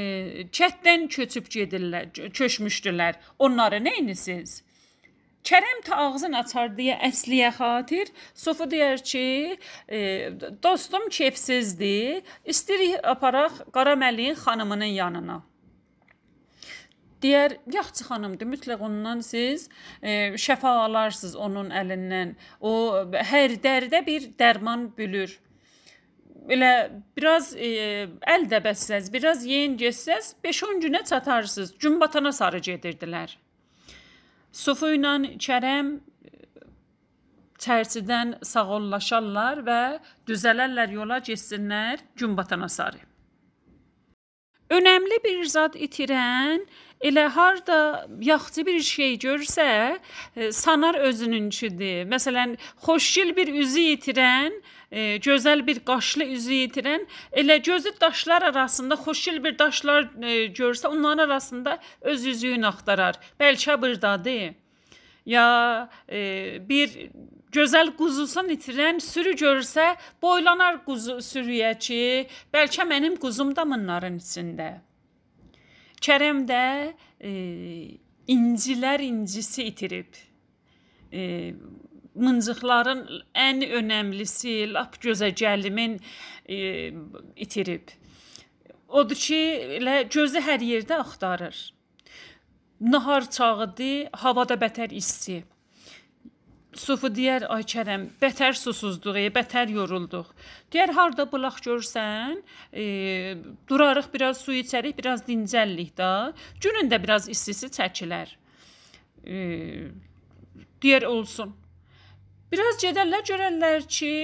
çətdən 0.51 1.07
köçüb 1.15 1.47
gedirlər, 1.55 2.11
köçmüşdülər. 2.35 3.21
Onları 3.39 3.79
nə 3.85 3.95
edirsiz? 4.03 4.63
Kərəm 5.47 5.79
ta 5.87 5.97
ağzını 6.05 6.43
açar 6.43 6.75
deyə 6.77 6.99
əsliyə 7.07 7.49
xatir 7.57 8.11
Sofu 8.37 8.67
deyər 8.69 9.01
ki, 9.01 9.57
e, 9.89 10.01
dostum 10.63 11.07
kefsizdir, 11.09 12.21
istəyirik 12.45 13.01
aparaq 13.15 13.63
Qaraməliyin 13.73 14.37
xanımının 14.43 14.93
yanına. 14.99 15.39
Deyər, 17.21 17.59
yaxşı 17.69 18.07
xanımdır, 18.09 18.49
mütləq 18.49 18.83
ondan 18.87 19.21
siz 19.21 19.69
e, 20.03 20.33
şəfa 20.41 20.71
alarsınız 20.87 21.37
onun 21.37 21.69
əlindən. 21.71 22.35
O 22.61 22.73
hər 23.33 23.59
dərdə 23.61 24.01
bir 24.07 24.31
dərman 24.41 24.89
bülür. 24.97 25.35
Elə 26.49 26.73
biraz 27.17 27.53
e, 27.57 28.09
əl 28.35 28.47
də 28.49 28.63
bəssəz, 28.65 29.13
biraz 29.13 29.45
yeyin 29.47 29.77
getsəz 29.79 30.33
5-10 30.45 30.81
günə 30.87 31.05
çatarsınız. 31.05 31.75
Gün 31.79 32.01
batana 32.01 32.33
sarı 32.33 32.63
gedirdilər. 32.65 33.37
Sufu 34.53 34.95
ilə 34.97 35.37
Kərəm 35.37 35.99
çərçidən 37.61 38.39
sağollaşarlar 38.47 39.61
və 39.69 39.83
düzələrlər 40.29 40.97
yola 40.97 41.21
getsinlər 41.21 42.01
gün 42.17 42.37
batana 42.37 42.69
sarı. 42.69 43.10
Önəmli 44.71 45.19
bir 45.25 45.45
zad 45.51 45.75
itirən 45.75 46.63
elə 47.01 47.25
harda 47.35 48.07
yaxşı 48.23 48.67
bir 48.67 48.81
şey 48.81 49.17
görsə, 49.19 49.99
e, 50.37 50.53
sanar 50.53 50.95
özününkidir. 50.95 52.05
Məsələn, 52.07 52.55
xoşgil 52.85 53.35
bir 53.37 53.51
üzü 53.63 53.87
itirən, 53.97 54.61
e, 54.93 55.17
gözəl 55.25 55.65
bir 55.67 55.81
qaşlı 55.91 56.25
üzü 56.37 56.61
itirən, 56.69 57.07
elə 57.33 57.59
gözü 57.67 57.93
daşlar 58.01 58.43
arasında 58.43 58.95
xoşgil 58.95 59.43
bir 59.45 59.59
daşlar 59.59 60.09
e, 60.23 60.47
görsə, 60.47 60.87
onların 60.89 61.25
arasında 61.27 61.79
öz 62.01 62.27
üzüyünü 62.27 62.67
axtarar. 62.67 63.19
Bəlkə 63.41 63.81
burdadır. 63.83 64.55
Ya 65.27 65.91
e, 66.09 66.59
bir 66.69 67.11
gözəl 67.53 67.95
quzusun 67.99 68.51
itirən 68.55 69.01
sürü 69.03 69.35
görsə, 69.41 69.95
boylanar 70.23 70.83
quzu 70.87 71.19
sürüyə 71.25 71.73
ki, 71.79 72.01
bəlkə 72.55 72.87
mənim 72.89 73.19
quzum 73.21 73.55
da 73.57 73.67
bunların 73.69 74.19
içində. 74.23 74.71
Kərəm 76.01 76.47
də 76.49 76.65
e, 77.21 77.31
incilər 78.33 79.03
incisi 79.05 79.67
itirib. 79.69 80.17
E, 81.13 81.53
mıncıqların 82.15 83.03
ən 83.37 83.65
önəmlisi, 83.81 84.71
lap 84.73 84.97
gözə 85.03 85.33
gəlimin 85.37 85.99
e, 86.47 86.59
itirib. 87.37 87.93
Odur 88.89 89.19
ki, 89.19 89.41
elə 89.79 90.01
gözü 90.11 90.43
hər 90.43 90.65
yerdə 90.67 90.99
axtarır. 91.05 91.59
Nahar 92.81 93.29
çağıdır, 93.31 94.09
havada 94.23 94.57
bətər 94.59 94.95
isti. 94.97 95.43
Sufu 96.81 97.11
deyər, 97.13 97.45
ay 97.53 97.65
Kərəm, 97.69 98.07
bətər 98.23 98.57
susuzduq, 98.57 99.19
e, 99.21 99.29
bətər 99.35 99.69
yorulduq. 99.75 100.31
Deyər, 100.73 100.95
harda 100.97 101.27
bulaq 101.29 101.59
görsən, 101.67 102.39
e, 102.73 102.85
durarıq, 103.69 104.09
biraz 104.15 104.41
su 104.45 104.55
içərik, 104.57 104.97
biraz 104.97 105.27
dincəllik 105.27 105.93
də. 105.99 106.11
Günün 106.65 106.89
də 106.93 107.01
biraz 107.03 107.29
istisi 107.29 107.69
çəkilər. 107.75 108.33
E, 109.27 109.41
deyər 110.81 111.05
olsun. 111.11 111.53
Biraz 112.53 112.81
gedərlər, 112.83 113.27
görərlər 113.29 113.85
ki, 113.97 114.15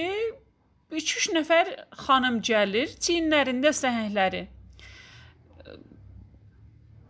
2-3 0.91 1.35
nəfər 1.37 1.69
xanım 2.07 2.39
gəlir, 2.49 2.95
çiyinlərində 3.03 3.73
səhəhləri. 3.75 4.47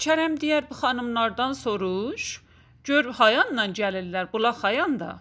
Kərəm 0.01 0.35
deyər 0.41 0.67
bu 0.69 0.75
xanımlardan 0.81 1.55
soruş, 1.57 2.41
gör 2.83 3.13
hayanla 3.21 3.69
gəlirlər, 3.79 4.27
bulaq 4.33 4.61
hayanda. 4.65 5.13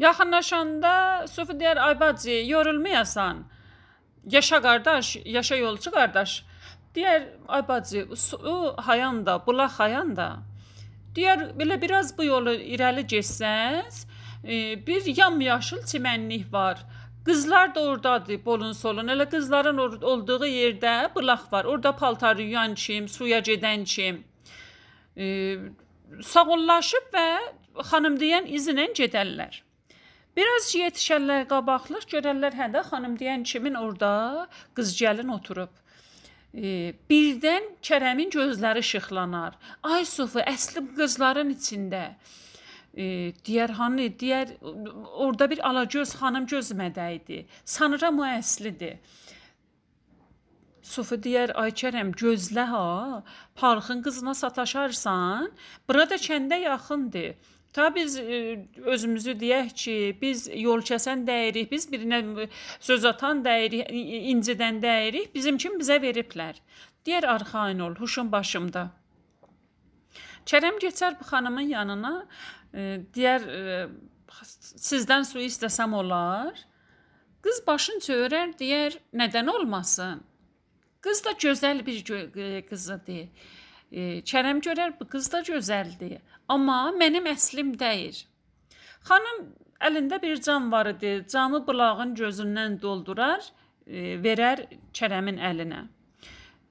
Yaxınlaşanda 0.00 1.26
Sofi 1.28 1.52
deyər, 1.60 1.78
ay 1.78 2.00
bacı, 2.00 2.36
yorulmayasan. 2.46 3.44
Yaşa 4.24 4.62
qardaş, 4.62 5.16
yaşa 5.24 5.56
yolçu 5.56 5.90
qardaş. 5.90 6.44
Deyər, 6.96 7.26
ay 7.48 7.68
bacı, 7.68 8.06
o 8.44 8.76
hayanda, 8.76 9.46
bulaq 9.46 9.76
hayanda. 9.82 10.28
Deyər, 11.16 11.44
belə 11.58 11.76
biraz 11.82 12.16
bu 12.18 12.24
yolu 12.24 12.54
irəli 12.54 13.04
getsəz, 13.12 14.06
e, 14.44 14.86
bir 14.86 15.04
yamyaşıl 15.16 15.84
çimənlik 15.92 16.52
var. 16.52 16.80
Qızlar 17.24 17.74
da 17.74 17.80
ordadır, 17.80 18.44
bolun 18.44 18.72
solun. 18.72 19.08
Elə 19.08 19.28
qızların 19.30 19.78
olduğu 20.00 20.46
yerdə 20.46 21.14
bulaq 21.14 21.52
var. 21.52 21.64
Orda 21.64 21.96
paltar 21.96 22.36
yuyan 22.36 22.74
kim, 22.74 23.08
suya 23.08 23.38
gedən 23.38 23.84
kim. 23.84 24.24
E, 25.16 25.56
sağollaşıb 26.22 27.12
və 27.12 27.26
xanım 27.90 28.16
deyən 28.16 28.48
izinlə 28.48 28.94
gedərlər. 28.96 29.60
Biraz 30.36 30.68
yetişərlər 30.78 31.46
qabaqlıq, 31.50 32.06
görərlər 32.12 32.54
hə 32.54 32.68
də 32.74 32.84
xanım 32.86 33.16
deyən 33.18 33.42
kimin 33.42 33.74
orada 33.74 34.46
qız 34.78 34.92
gəlin 34.98 35.32
oturub. 35.34 35.72
E, 36.54 36.92
birdən 37.10 37.66
Kərəmin 37.82 38.30
gözləri 38.34 38.82
işıqlanar. 38.84 39.58
Ay 39.82 40.06
Sofu, 40.06 40.42
əsli 40.42 40.84
qızların 40.96 41.50
içində. 41.54 42.04
E, 42.94 43.32
deyər 43.46 43.74
hani, 43.78 44.08
deyər 44.22 44.56
orada 44.62 45.50
bir 45.50 45.62
alagöz 45.66 46.14
xanım 46.18 46.46
gözümə 46.50 46.90
dəydi. 46.94 47.44
Sanıram 47.64 48.22
o 48.22 48.26
əslidir. 48.26 48.98
Sofu 50.90 51.18
deyər, 51.22 51.52
ay 51.58 51.74
Kərəm, 51.74 52.10
gözlə 52.18 52.66
ha. 52.70 53.22
Parxın 53.58 54.02
qızına 54.02 54.34
sataşarsan, 54.34 55.50
bura 55.88 56.06
da 56.10 56.18
kəndə 56.18 56.62
yaxındır. 56.64 57.34
Ta 57.72 57.94
biz 57.94 58.18
e, 58.18 58.66
özümüzü 58.76 59.36
deyək 59.38 59.74
ki, 59.82 59.96
biz 60.20 60.48
yol 60.54 60.82
kəsən 60.82 61.22
dəyirik, 61.26 61.70
biz 61.70 61.86
birinə 61.92 62.48
söz 62.82 63.04
atan 63.06 63.44
dəyirik, 63.44 63.90
incidən 64.32 64.80
dəyirik, 64.82 65.30
bizim 65.34 65.58
kimi 65.58 65.78
bizə 65.82 66.00
veriblər. 66.02 66.58
Deyər 67.06 67.28
arxain 67.30 67.78
ol, 67.78 67.94
huşum 68.00 68.32
başımda. 68.32 68.88
Kərəm 70.50 70.80
keçər 70.82 71.14
bu 71.20 71.28
xanımın 71.30 71.70
yanına, 71.70 72.14
e, 72.74 72.88
deyər 73.14 73.46
e, 73.46 73.86
sizdən 74.90 75.28
su 75.28 75.38
istəsəm 75.46 75.94
olar? 75.94 76.66
Qız 77.44 77.62
başın 77.66 78.02
çörər, 78.04 78.58
deyər, 78.58 78.98
nədən 79.14 79.48
olmasın? 79.48 80.24
Qız 81.00 81.24
da 81.24 81.32
gözəl 81.32 81.86
bir 81.86 82.02
qızıdır. 82.68 83.28
Kərəm 83.90 84.60
görər 84.62 84.92
bu 85.00 85.06
qız 85.10 85.32
da 85.32 85.40
gözəldir, 85.42 86.20
amma 86.48 86.92
mənim 86.94 87.26
əslim 87.26 87.72
deyil. 87.78 88.20
Xanım 89.08 89.48
əlində 89.82 90.20
bir 90.22 90.40
cam 90.46 90.70
var 90.72 90.92
idi. 90.92 91.24
Camı 91.32 91.66
bulağın 91.66 92.14
gözündən 92.14 92.80
doldurar, 92.82 93.42
e, 93.86 94.14
verər 94.22 94.66
Kərəmin 94.94 95.40
əlinə. 95.50 95.88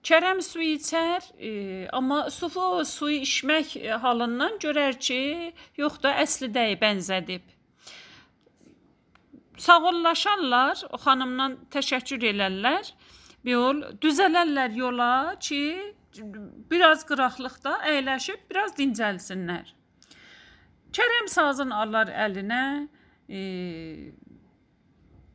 Kərəm 0.06 0.40
su 0.42 0.64
içər, 0.64 1.28
e, 1.36 1.52
amma 1.92 2.30
sufu 2.32 2.86
suyu 2.86 3.20
içmək 3.28 3.76
halından 4.00 4.56
görər 4.64 4.96
ki, 4.96 5.52
yox 5.78 6.00
da 6.04 6.16
əsli 6.24 6.54
deyil, 6.56 6.80
bənzədib. 6.80 7.44
Sağollaşarlar, 9.60 10.86
o 10.96 10.98
xanımdan 11.04 11.58
təşəkkür 11.76 12.24
elərlər. 12.32 12.94
Bir 13.44 13.58
yol 13.58 13.82
düzələrlər 14.00 14.72
yola 14.78 15.36
ki, 15.44 15.64
biraz 16.72 17.06
qıraqlıqda 17.10 17.76
əyləşib 17.92 18.48
biraz 18.52 18.76
dincəlsinlər. 18.78 19.74
Kərəm 20.96 21.28
sazın 21.30 21.72
alır 21.76 22.10
əlinə, 22.26 22.64
e, 23.30 23.42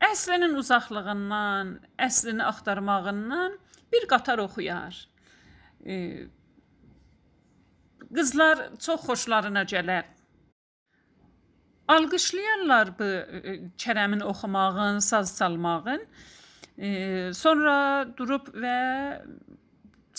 əslinin 0.02 0.56
uzaqlığından, 0.58 1.76
əslini 2.08 2.42
axtarmağından 2.44 3.58
bir 3.92 4.08
qatar 4.10 4.42
oxuyar. 4.42 4.98
E, 5.86 6.26
qızlar 8.14 8.68
çox 8.78 9.06
xoşlarına 9.06 9.62
gələr. 9.70 10.10
Alqışlayarlar 11.88 12.94
bu 12.98 13.04
e, 13.04 13.58
Kərəmin 13.78 14.22
oxumağın, 14.24 14.98
saz 14.98 15.36
çalmağın. 15.38 16.06
E, 16.78 16.88
sonra 17.34 17.76
durub 18.16 18.48
və 18.58 18.78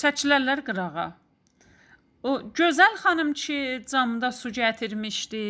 çəkilərlər 0.02 0.64
qırağa. 0.68 1.08
O 2.26 2.32
gözəl 2.58 2.96
xanım 3.04 3.34
ki, 3.34 3.84
camda 3.92 4.32
su 4.32 4.50
gətirmişdi, 4.50 5.42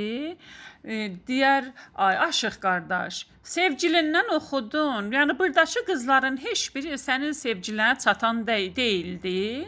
e, 0.84 0.96
deyər, 1.28 1.70
ay 1.96 2.18
aşıq 2.28 2.58
qardaş, 2.66 3.22
sevgilindən 3.44 4.34
oxudun. 4.36 5.08
Yəni 5.16 5.38
burdakı 5.40 5.86
qızların 5.88 6.36
heç 6.44 6.66
biri 6.76 6.98
sənin 7.00 7.32
sevgilinə 7.32 7.94
çatan 8.04 8.44
dey 8.48 8.68
deyildi. 8.76 9.68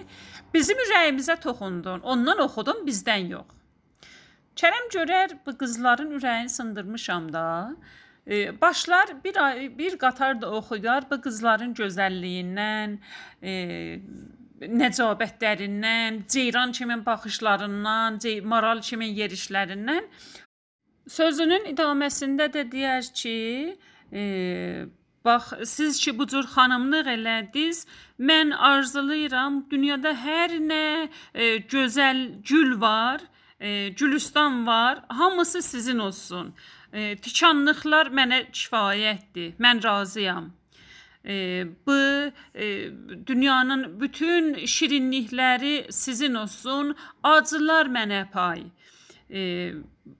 Bizim 0.53 0.83
ürəyimizə 0.85 1.39
toxundun. 1.39 2.03
Ondan 2.03 2.43
oxudun, 2.43 2.83
bizdən 2.89 3.31
yox. 3.35 3.55
Kərəm 4.59 4.91
görər 4.91 5.37
bu 5.45 5.53
qızların 5.57 6.11
ürəyini 6.19 6.49
sındırmışam 6.49 7.33
da. 7.33 7.47
E, 8.27 8.61
başlar 8.61 9.15
bir 9.23 9.35
bir 9.77 9.97
qatar 9.97 10.41
da 10.41 10.51
oxuyar 10.51 11.07
bu 11.11 11.21
qızların 11.21 11.73
gözəlliyindən, 11.73 12.97
e, 13.43 13.53
nəcabətlərindən, 14.61 16.23
ceyran 16.29 16.71
kimi 16.71 16.97
baxışlarından, 17.05 18.19
maral 18.43 18.81
kimi 18.81 19.09
yerişlərindən 19.19 20.09
sözünün 21.07 21.71
idaməsində 21.73 22.49
də 22.53 22.65
deyər 22.71 23.05
ki, 23.15 23.37
e, 24.11 24.23
bax 25.25 25.53
siz 25.69 25.99
ki 26.03 26.17
bu 26.19 26.27
cür 26.27 26.47
xanımlıq 26.55 27.07
elədiniz, 27.13 27.85
mən 28.19 28.53
arzulayıram 28.71 29.63
dünyada 29.71 30.13
hər 30.25 30.57
nə 30.71 30.83
e, 31.33 31.57
gözəl 31.73 32.41
gül 32.49 32.79
var, 32.81 33.21
e, 33.59 33.89
gülüstan 33.89 34.67
var, 34.67 35.03
hamısı 35.07 35.61
sizin 35.61 35.99
olsun. 35.99 36.53
E, 36.93 37.15
tikanlıqlar 37.15 38.11
mənə 38.19 38.45
kifayətdir. 38.51 39.57
Mən 39.59 39.83
razıyam 39.83 40.56
bu 41.87 42.31
e, 42.55 42.89
dünyanın 43.27 43.99
bütün 43.99 44.53
şirinlikləri 44.53 45.91
sizin 45.91 46.33
olsun, 46.33 46.95
acılar 47.23 47.89
mənə 47.91 48.21
pay. 48.31 48.63
E, 49.29 49.73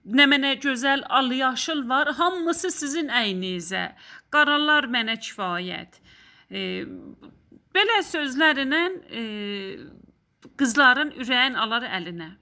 nə 0.04 0.26
mənə 0.28 0.54
gözəl 0.60 1.06
al-yaşıl 1.08 1.88
var, 1.88 2.12
hamısı 2.18 2.70
sizin 2.70 3.08
əyninizə. 3.08 3.92
Qaralar 4.30 4.90
mənə 4.92 5.16
kifayət. 5.16 5.96
E, 6.50 6.84
belə 7.74 8.02
sözlərlə 8.04 8.82
e, 9.08 9.22
qızların 10.60 11.14
ürəyin 11.16 11.56
alar 11.56 11.88
əlinə. 11.88 12.34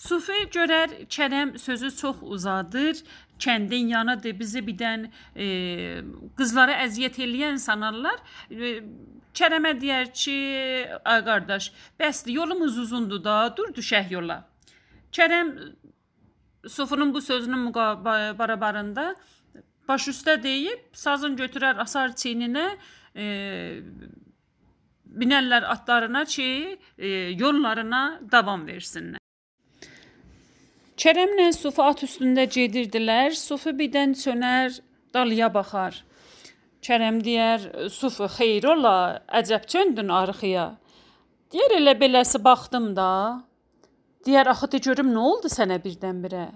Sufi 0.00 0.46
görər 0.48 0.92
Kərəm 1.12 1.58
sözü 1.60 1.90
çox 1.92 2.22
uzadır, 2.22 3.02
kəndin 3.40 3.90
yanıdır, 3.92 4.32
bizi 4.38 4.62
birdən 4.64 5.04
e, 5.36 5.48
qızlara 6.38 6.78
əziyyət 6.86 7.18
eləyən 7.26 7.60
sanarlar. 7.60 8.16
E, 8.48 8.78
Kərəmə 9.36 9.74
deyər 9.82 10.08
ki, 10.16 10.36
ay 11.04 11.20
qardaş, 11.26 11.68
bəsdir, 12.00 12.32
yolumuz 12.40 12.78
uzundur 12.80 13.20
da, 13.24 13.36
dur 13.56 13.74
düşək 13.76 14.16
yola. 14.16 14.40
Kərəm 15.12 15.52
Sufunun 16.68 17.14
bu 17.14 17.20
sözünün 17.24 17.70
barabarında 17.74 19.14
baş 19.88 20.08
üstə 20.12 20.34
deyib, 20.42 20.90
sazın 20.92 21.36
götürər 21.36 21.80
asar 21.80 22.12
çiyninə, 22.16 22.66
e, 23.16 23.28
binərlər 25.22 25.68
atlarına 25.76 26.24
ki, 26.24 26.50
e, 26.98 27.08
yollarına 27.40 28.04
davam 28.32 28.68
versinlər. 28.68 29.19
Kərəmlə 31.00 31.46
Sufi 31.56 31.80
at 31.80 32.02
üstündə 32.04 32.42
gedirdilər. 32.44 33.32
Sufi 33.32 33.72
birdən 33.72 34.10
çönər, 34.20 34.74
dalıya 35.14 35.46
baxar. 35.54 35.94
Kərəm 36.84 37.22
deyər, 37.24 37.88
"Sufu 37.88 38.26
xeyir 38.28 38.66
ola, 38.68 39.22
əcəb 39.38 39.64
çöndün 39.72 40.08
arxaya." 40.08 40.76
Deyər, 41.52 41.70
"Elə 41.78 41.94
beləsi 42.02 42.38
baxdım 42.44 42.94
da." 42.96 43.44
Deyər, 44.26 44.46
"Axı 44.52 44.72
de 44.72 44.78
görüm 44.78 45.08
nə 45.14 45.18
oldu 45.18 45.48
sənə 45.48 45.78
birdən-birə?" 45.84 46.48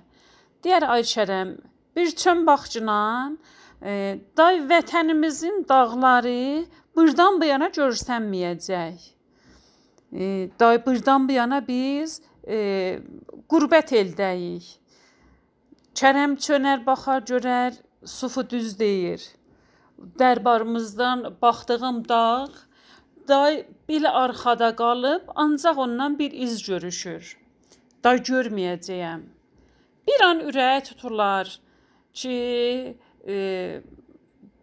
Deyər, 0.63 0.85
"Ay 0.95 1.03
Kərəm, 1.03 1.57
bir 1.97 2.11
çön 2.11 2.47
baxcınan, 2.47 3.39
e, 3.83 4.19
day 4.37 4.57
vətənimizin 4.71 5.69
dağları 5.69 6.67
burdan 6.97 7.41
bu 7.41 7.45
yana 7.45 7.69
görsənməyəcək. 7.69 8.99
E, 10.13 10.51
day 10.61 10.87
burdan 10.87 11.29
bu 11.29 11.33
yana 11.33 11.67
biz 11.69 12.21
e, 12.47 13.01
qurbət 13.49 13.93
eldəyik. 14.01 14.67
Kərəm 15.95 16.37
çönər 16.37 16.85
baxar 16.87 17.23
görər, 17.23 17.79
sufu 18.05 18.43
düz 18.51 18.79
deyir. 18.79 19.23
dərbarımızdan 20.19 21.37
baxdığım 21.43 22.09
dağ 22.09 22.49
day 23.29 23.55
belə 23.89 24.11
arxada 24.23 24.71
qalıb, 24.77 25.23
ancaq 25.35 25.79
ondan 25.79 26.19
bir 26.19 26.33
iz 26.33 26.63
görüşür. 26.69 27.37
Day 28.05 28.19
görməyəcəyəm. 28.31 29.23
Bir 30.09 30.25
an 30.29 30.43
ürəyə 30.49 30.83
tuturlar 30.85 31.49
ki, 32.13 32.37
e, 33.29 33.37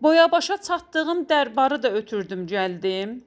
boya 0.01 0.31
başa 0.31 0.57
çatdığım 0.61 1.25
dərbarı 1.31 1.83
da 1.83 1.91
ötürdüm, 1.91 2.45
gəldim. 2.47 3.21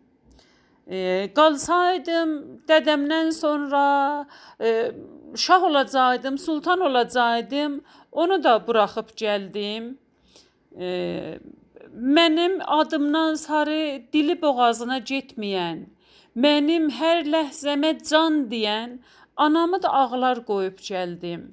E, 0.87 1.31
qalsaydım 1.35 2.33
dədəmdən 2.69 3.33
sonra 3.33 3.85
e, 4.61 4.93
şah 5.37 5.63
olacaqdım, 5.63 6.39
sultan 6.39 6.81
olacaqdım, 6.81 7.81
onu 8.13 8.43
da 8.45 8.67
buraxıb 8.67 9.09
gəldim. 9.17 9.95
E, 10.79 11.39
Mənim 11.95 12.61
adımdan 12.67 13.35
sarı 13.35 14.03
dili 14.13 14.35
boğazına 14.43 14.97
getməyən, 14.99 15.85
mənim 16.35 16.89
hər 16.91 17.23
ləhzəmə 17.31 17.93
can 18.09 18.41
deyən 18.51 18.97
anamı 19.37 19.79
da 19.83 19.93
ağlar 19.95 20.41
qoyub 20.47 20.81
gəldim. 20.83 21.45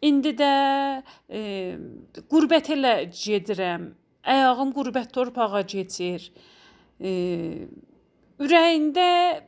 İndi 0.00 0.32
də 0.38 0.52
e, 1.28 1.42
qurbət 2.32 2.72
elə 2.72 2.94
gedirəm. 3.12 3.90
Ayağım 4.24 4.72
qurbət 4.72 5.12
torpağa 5.12 5.62
keçir. 5.66 6.32
E, 7.00 7.12
ürəyində 8.40 9.42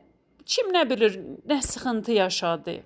kim 0.45 0.71
nə 0.73 0.85
bilir 0.89 1.19
nə 1.49 1.61
sıxıntı 1.61 2.11
yaşadı. 2.11 2.79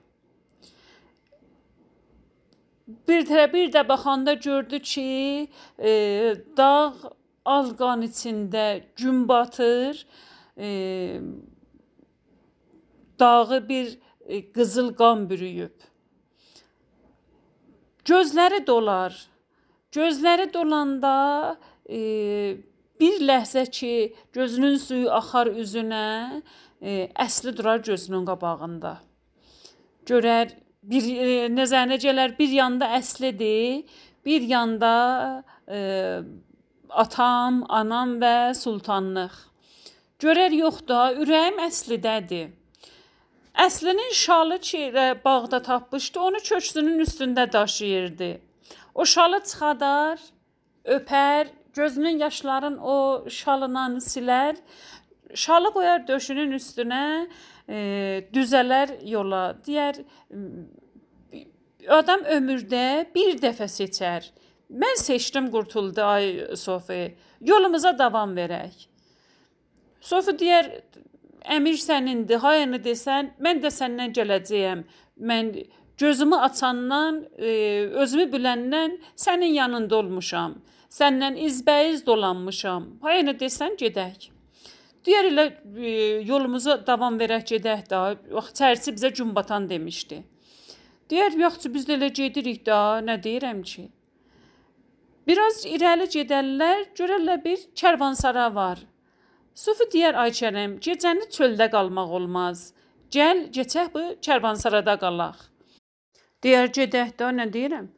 Bir 3.07 3.25
də 3.27 3.47
bir 3.53 3.71
də 3.71 3.87
baxanda 3.87 4.33
gördü 4.33 4.79
ki, 4.79 5.47
e, 5.79 5.91
dağ 6.57 6.93
az 7.45 7.71
qan 7.79 8.03
içində 8.03 8.83
gün 8.95 9.27
batır. 9.27 10.05
E, 10.57 11.21
dağı 13.19 13.69
bir 13.69 13.99
e, 14.25 14.51
qızıl 14.51 14.93
qan 14.95 15.29
bürüyüb. 15.29 15.75
Gözləri 18.05 18.67
dolar. 18.67 19.15
Gözləri 19.91 20.53
dolanda 20.53 21.57
e, 21.89 22.57
bir 23.03 23.23
ləhzə 23.27 23.65
ki, 23.77 23.93
gözünün 24.35 24.77
suyu 24.79 25.09
axar 25.11 25.49
üzünə, 25.63 26.41
e, 26.79 27.09
əsli 27.25 27.51
durar 27.57 27.81
gözünün 27.83 28.23
qabağında. 28.29 28.93
Görər 30.07 30.53
bir 30.91 31.07
e, 31.11 31.33
nəzərinə 31.51 31.99
gələr 32.05 32.35
bir 32.39 32.51
yanda 32.59 32.93
əslidir, 32.99 33.83
bir 34.25 34.45
yanda 34.47 34.93
e, 35.67 35.79
atam, 37.03 37.63
anam 37.69 38.17
və 38.23 38.35
sultanlıq. 38.55 39.35
Görər 40.23 40.55
yoxdur, 40.55 41.19
ürəyim 41.25 41.59
əslidədir. 41.65 42.53
Əslinin 43.63 44.13
şalı 44.17 44.57
ki, 44.69 44.83
bağda 45.25 45.59
tapmışdı, 45.61 46.19
onu 46.19 46.39
köksünün 46.43 47.03
üstündə 47.03 47.51
daşıyırdı. 47.53 48.31
O 48.95 49.05
şalı 49.05 49.39
çıxadar, 49.43 50.23
öpər, 50.85 51.51
gözünün 51.73 52.19
yaşların 52.19 52.77
o 52.77 53.25
şalından 53.29 53.97
silər, 53.97 54.55
şalı 55.33 55.73
qoyar 55.73 56.07
döşünün 56.07 56.51
üstünə, 56.59 57.27
e, 57.69 57.77
düzələr 58.33 58.95
yola. 59.09 59.57
Deyər 59.65 60.03
adam 61.89 62.25
ömürdə 62.37 63.13
bir 63.15 63.37
dəfə 63.41 63.67
seçər. 63.67 64.29
Mən 64.73 64.97
seçdim 64.97 65.51
qurtuldu 65.51 66.01
ay 66.01 66.55
Sofi. 66.55 67.15
Yolumuza 67.41 67.97
davam 67.97 68.35
verək. 68.37 68.87
Sofi 70.01 70.33
deyər, 70.39 70.69
əmir 71.57 71.77
sənindir. 71.77 72.41
Hayını 72.43 72.79
desən, 72.83 73.33
mən 73.43 73.61
də 73.63 73.71
səndən 73.73 74.13
gələcəyəm. 74.15 74.83
Mən 75.19 75.53
gözümü 75.99 76.35
açandan, 76.35 77.23
e, 77.37 77.49
özümü 78.03 78.29
biləndən 78.33 78.97
sənin 79.15 79.53
yanında 79.59 79.95
olmuşam. 79.95 80.55
Səndən 80.93 81.39
izbəyiz 81.41 82.03
dolanmışam. 82.05 82.83
Hayını 83.01 83.33
desən 83.39 83.73
gedək. 83.79 84.29
Deyər 85.05 85.29
elə 85.31 85.45
e, 85.49 85.93
yolumuza 86.27 86.75
davam 86.87 87.17
verək 87.19 87.47
gedək 87.55 87.87
də. 87.89 88.01
Vaxt 88.37 88.59
çərçi 88.61 88.93
bizə 88.95 89.09
gün 89.17 89.33
batan 89.35 89.65
demişdi. 89.69 90.21
Deyər, 91.09 91.33
yaxşı 91.39 91.73
biz 91.73 91.87
də 91.89 91.97
elə 91.97 92.09
gedirik 92.19 92.61
də, 92.67 92.77
nə 93.07 93.17
deyirəm 93.23 93.63
ki? 93.71 93.87
Biraz 95.27 95.63
irəli 95.65 96.05
gedərlər, 96.13 96.85
görərlər 96.99 97.41
bir 97.43 97.65
kərvansara 97.79 98.47
var. 98.55 98.83
Sufi 99.53 99.89
deyər 99.93 100.17
ay 100.19 100.33
Kərəm, 100.37 100.77
gecəni 100.83 101.29
çöldə 101.35 101.69
qalmaq 101.73 102.13
olmaz. 102.19 102.69
Gəl, 103.13 103.47
keçək 103.55 103.91
bu 103.93 104.03
kərvansarada 104.25 104.95
qalaq. 105.01 105.41
Deyər 106.45 106.69
gedək 106.77 107.15
də 107.19 107.33
nə 107.39 107.49
deyirəm? 107.53 107.89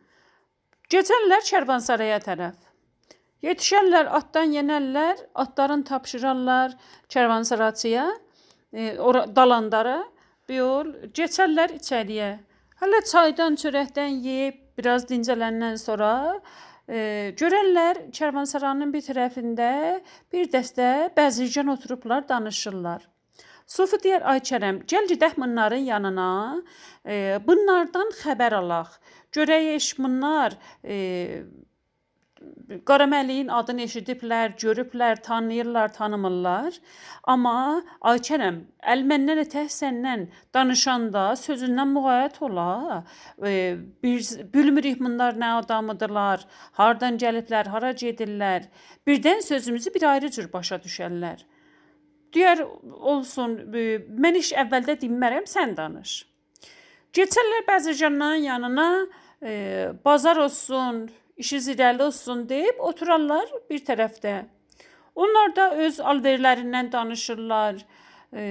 Keçərlər 0.92 1.44
kərvansaraya 1.50 2.22
tərəf. 2.24 2.65
Yetişərlər 3.44 4.08
atdan 4.18 4.54
yenərlər, 4.56 5.20
atların 5.36 5.84
tapşırarlar 5.84 6.76
kərvansaraçıya, 7.12 8.06
e, 8.74 8.98
ora 9.00 9.26
dalandara. 9.36 10.04
Bir 10.50 10.62
yol 10.62 10.94
keçərlər 11.18 11.76
içəriyə. 11.80 12.32
Hələ 12.82 13.02
çaydan, 13.12 13.58
çörəkdən 13.58 14.22
yeyib 14.22 14.62
biraz 14.78 15.08
dincələndən 15.10 15.78
sonra 15.82 16.14
E, 16.86 17.34
görərlər 17.40 18.00
Kərvansarayının 18.14 18.92
bir 18.94 19.02
tərəfində 19.08 19.70
bir 20.34 20.50
dəstə 20.54 21.10
bəzirgan 21.18 21.72
oturublar, 21.74 22.28
danışırlar. 22.30 23.08
Sufi 23.66 23.98
deyər: 24.04 24.22
"Ay 24.22 24.40
Kərəm, 24.46 24.84
gəl 24.86 25.08
gedək 25.10 25.34
bunların 25.42 25.82
yanına. 25.82 26.62
E, 27.06 27.40
bunlardan 27.48 28.14
xəbər 28.22 28.54
alaq. 28.62 29.00
Görək 29.34 29.72
eş 29.76 29.88
bunlar 29.98 30.54
e, 30.84 31.44
Qaraməliyin 32.86 33.52
adını 33.54 33.84
eşidiblər, 33.86 34.56
görüblər, 34.58 35.20
tanıyırlar, 35.22 35.92
tanımırlar. 35.94 36.78
Amma 37.24 37.84
ay 38.02 38.22
Kərəm, 38.26 38.62
əl 38.82 39.04
məndən 39.06 39.42
etək 39.44 39.70
səndən 39.70 40.28
danışanda 40.54 41.28
sözündən 41.38 41.92
müğayət 41.94 42.40
ola. 42.48 43.04
E, 43.46 43.78
bir 44.04 44.30
bilmirik 44.54 45.00
bunlar 45.00 45.38
nə 45.38 45.52
adamıdırlar, 45.62 46.46
hardan 46.80 47.20
gəliblər, 47.22 47.70
hara 47.70 47.92
gedirlər. 47.92 48.66
Birdən 49.08 49.44
sözümüzü 49.46 49.94
bir 49.94 50.08
ayrı 50.14 50.32
cür 50.34 50.50
başa 50.54 50.82
düşərlər. 50.82 51.46
Deyər 52.34 52.64
olsun, 53.14 53.60
e, 53.74 54.00
mən 54.10 54.40
iş 54.42 54.56
əvvəldə 54.66 54.98
dinmərəm, 55.06 55.46
sən 55.50 55.78
danış. 55.78 56.24
Keçərlər 57.16 57.68
Bəzircanların 57.70 58.50
yanına, 58.50 58.90
e, 59.44 59.54
bazar 60.06 60.38
olsun, 60.38 61.06
işiniz 61.38 61.68
irəli 61.70 62.04
olsun 62.04 62.50
deyib 62.50 62.80
oturarlar 62.80 63.50
bir 63.70 63.84
tərəfdə. 63.88 64.36
Onlar 65.16 65.56
da 65.56 65.70
öz 65.86 66.00
alverlərindən 66.00 66.92
danışırlar. 66.92 67.80
E, 68.34 68.44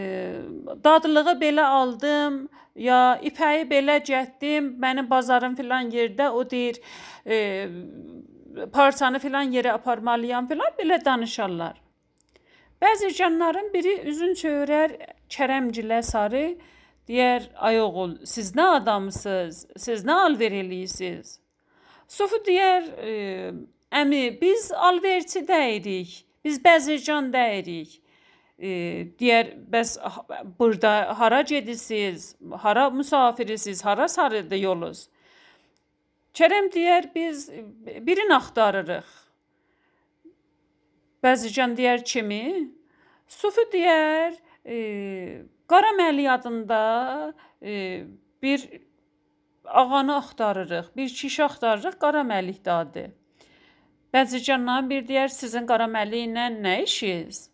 dadlığı 0.84 1.34
belə 1.40 1.64
aldım, 1.78 2.48
ya 2.74 3.18
ipəyi 3.22 3.66
belə 3.70 3.98
gətdim, 4.04 4.74
mənim 4.80 5.10
bazarım 5.10 5.56
filan 5.56 5.90
yerdə 5.92 6.30
o 6.30 6.44
deyir, 6.50 6.80
e, 7.26 7.68
parçanı 8.72 9.18
filan 9.18 9.52
yerə 9.52 9.76
aparmalıyam 9.76 10.48
filan 10.48 10.72
belə 10.78 11.04
danışarlar. 11.04 11.80
Bəzi 12.82 13.14
canların 13.16 13.72
biri 13.74 14.00
üzün 14.08 14.34
çevirər 14.40 14.96
Kərəmcilə 15.30 16.02
sarı 16.02 16.56
deyər: 17.08 17.48
"Ay 17.56 17.80
oğul, 17.80 18.18
siz 18.24 18.54
nə 18.56 18.66
adamsınız? 18.80 19.66
Siz 19.76 20.04
nə 20.04 20.12
alver 20.26 20.52
eləyirsiniz?" 20.52 21.43
Sofu 22.08 22.40
deyər, 22.46 22.86
e, 23.00 23.52
əmi, 23.92 24.22
biz 24.40 24.70
alverçi 24.72 25.44
dəyirik. 25.48 26.20
Biz 26.44 26.60
bəzircan 26.64 27.30
dəyirik. 27.32 28.00
E, 28.58 28.70
deyər, 29.18 29.54
bəs 29.72 29.96
burada 30.58 31.14
hara 31.18 31.42
gedirsiniz? 31.42 32.34
Hara 32.62 32.90
müsafirsiniz? 32.90 33.84
Hara 33.84 34.08
sarıdır 34.08 34.56
yolunuz? 34.56 35.08
Kərəm 36.34 36.70
deyər, 36.74 37.10
biz 37.14 37.48
birini 38.06 38.34
axtarırıq. 38.34 39.10
Bəzican 41.24 41.76
deyər 41.78 42.02
kimi, 42.04 42.70
Sufi 43.28 43.64
deyər, 43.72 44.34
e, 44.66 44.76
Qara 45.66 45.94
Məli 45.96 46.26
adında 46.30 47.32
e, 47.62 48.04
bir 48.42 48.68
ağanı 49.64 50.16
axtarırıq, 50.16 50.96
bir 50.96 51.08
kişi 51.08 51.44
axtarırıq, 51.44 51.98
Qara 52.00 52.20
Məlik 52.20 52.64
dadı. 52.64 53.10
Bəzicandan 54.14 54.90
bir 54.90 55.06
deyər, 55.08 55.28
sizin 55.28 55.66
Qara 55.66 55.86
Məlik 55.90 56.28
ilə 56.28 56.48
nə 56.64 56.82
işiniz? 56.84 57.48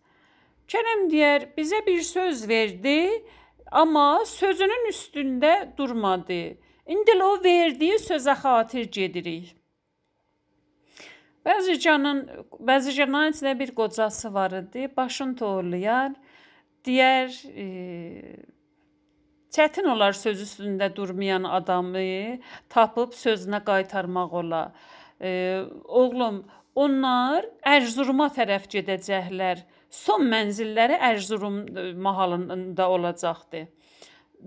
Kərəm 0.68 1.06
deyər, 1.10 1.48
bizə 1.56 1.86
bir 1.86 2.02
söz 2.02 2.48
verdi, 2.48 3.22
amma 3.70 4.24
sözünün 4.26 4.90
üstündə 4.90 5.76
durmadı. 5.78 6.42
İndi 6.86 7.22
o 7.22 7.32
verdiyi 7.44 7.96
sözə 8.02 8.34
xatir 8.42 8.90
gedirik. 8.92 9.56
Bəzi 11.46 11.78
canın, 11.80 12.24
bəzi 12.60 12.92
canın 12.92 13.32
içində 13.32 13.58
bir 13.58 13.70
qocası 13.74 14.34
var 14.34 14.52
idi. 14.58 14.88
Başını 14.96 15.36
toğurlayar. 15.36 16.12
Deyər, 16.84 17.30
e, 17.56 17.66
çətin 19.50 19.88
olar 19.90 20.12
söz 20.12 20.42
üstündə 20.42 20.90
durmayan 20.96 21.44
adamı 21.44 22.38
tapıb 22.68 23.12
sözünə 23.16 23.64
qaytarmaq 23.64 24.32
ola. 24.42 24.62
E, 25.20 25.62
oğlum, 25.84 26.44
onlar 26.74 27.46
Ərzuruma 27.66 28.30
tərəf 28.34 28.68
gedəcəklər. 28.70 29.64
Son 29.90 30.22
mənzilləri 30.30 30.96
Ərzurum 31.10 31.64
mahalında 31.98 32.88
olacaqdı. 32.90 33.66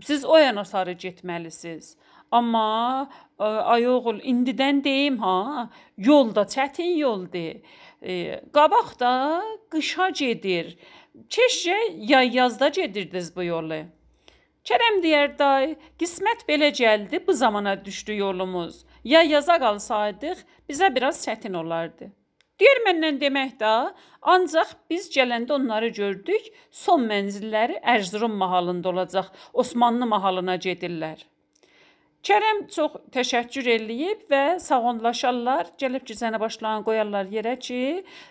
Siz 0.01 0.25
o 0.25 0.37
yana 0.37 0.63
sarı 0.65 0.95
getməlisiniz. 0.97 1.97
Amma 2.31 3.09
ə, 3.37 3.45
ay 3.75 3.85
oğul, 3.87 4.23
indidən 4.25 4.79
deyim 4.83 5.19
ha, 5.21 5.69
yolda 5.97 6.47
çətin 6.49 6.95
yoldur. 6.97 7.59
E, 8.01 8.39
qabaqda 8.55 9.11
qışa 9.71 10.09
gedir. 10.09 10.73
Keşcə 11.29 11.77
yay 12.09 12.33
yazda 12.35 12.67
gedirdiniz 12.73 13.35
bu 13.35 13.43
yolu. 13.43 13.83
Kərəm 14.63 15.01
deyər 15.03 15.33
day, 15.35 15.73
qismət 15.99 16.45
belə 16.47 16.69
gəldi, 16.71 17.19
bu 17.27 17.33
zamana 17.35 17.73
düşdü 17.85 18.15
yolumuz. 18.15 18.85
Ya 19.03 19.19
yaza 19.27 19.57
qalsaydıq, 19.59 20.43
bizə 20.71 20.87
biraz 20.95 21.19
çətin 21.25 21.57
olardı. 21.59 22.07
Deyir 22.61 22.79
məndən 22.85 23.19
demək 23.19 23.57
də, 23.59 23.73
ancaq 24.21 24.71
biz 24.89 25.09
gələndə 25.11 25.57
onları 25.57 25.89
gördük, 25.97 26.47
son 26.71 27.03
mənzilləri 27.09 27.81
Ərzurum 27.95 28.39
mahalında 28.39 28.93
olacaq, 28.93 29.33
Osmanlı 29.53 30.07
mahalına 30.15 30.55
gedirlər. 30.55 31.27
Kərəm 32.23 32.59
çox 32.71 32.93
təşəkkür 33.11 33.65
eləyib 33.67 34.21
və 34.31 34.55
sağollaşarlar, 34.63 35.73
gəlib 35.79 36.05
gecəni 36.07 36.39
başlarını 36.39 36.85
qoyarlar 36.87 37.27
yerə 37.27 37.57
ki, 37.59 37.79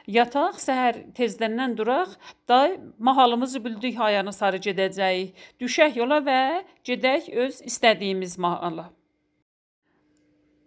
yataq, 0.09 0.57
səhər 0.63 1.03
tezdəndən 1.19 1.75
duraq, 1.77 2.15
day 2.49 2.79
mahalımızı 2.97 3.61
bildik 3.65 3.99
hayana 4.01 4.33
sarı 4.33 4.63
gedəcəyik. 4.65 5.37
Düşək 5.61 6.01
yola 6.01 6.23
və 6.25 6.41
gedək 6.89 7.29
öz 7.45 7.61
istədiyimiz 7.69 8.39
mahala. 8.41 8.87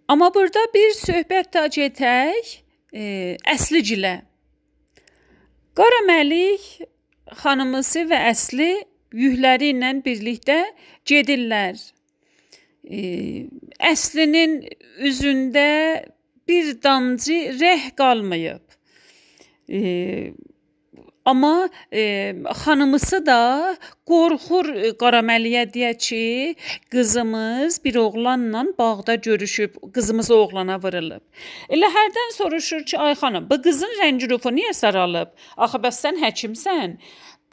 Amma 0.07 0.29
burada 0.29 0.61
bir 0.77 0.93
söhbət 0.93 1.49
də 1.57 1.65
getək 1.79 2.53
e, 2.93 3.03
əsligilə. 3.55 4.19
Qara 5.73 6.05
Məlik 6.05 6.85
xanımısı 7.41 8.05
və 8.13 8.21
əsli 8.29 8.71
yükləri 9.17 9.73
ilə 9.73 9.95
birlikdə 10.05 10.61
gedirlər 11.09 11.81
əslinin 12.85 14.59
üzündə 15.01 15.69
bir 16.47 16.75
damcı 16.83 17.57
rəh 17.59 17.95
qalmayıb. 17.97 18.61
E, 19.69 20.33
amma 21.25 21.69
e, 21.91 22.35
xanımısı 22.63 23.25
da 23.25 23.39
qorxur 24.05 24.69
Qaraməliyə 25.01 25.65
deyə 25.73 25.93
ki, 25.97 26.55
qızımız 26.93 27.83
bir 27.85 27.95
oğlanla 27.95 28.65
bağda 28.77 29.15
görüşüb, 29.15 29.75
qızımız 29.93 30.31
oğlana 30.31 30.77
vurulub. 30.83 31.23
Elə 31.69 31.89
hərdən 31.97 32.33
soruşur 32.37 32.85
ki, 32.85 32.99
ay 32.99 33.15
xanım, 33.17 33.49
bu 33.49 33.61
qızın 33.61 33.97
rəngi 34.01 34.29
rufu 34.29 34.53
niyə 34.53 34.73
saralıb? 34.73 35.33
Axı 35.57 35.81
bəs 35.81 36.01
sən 36.05 36.21
həkimsən? 36.21 36.99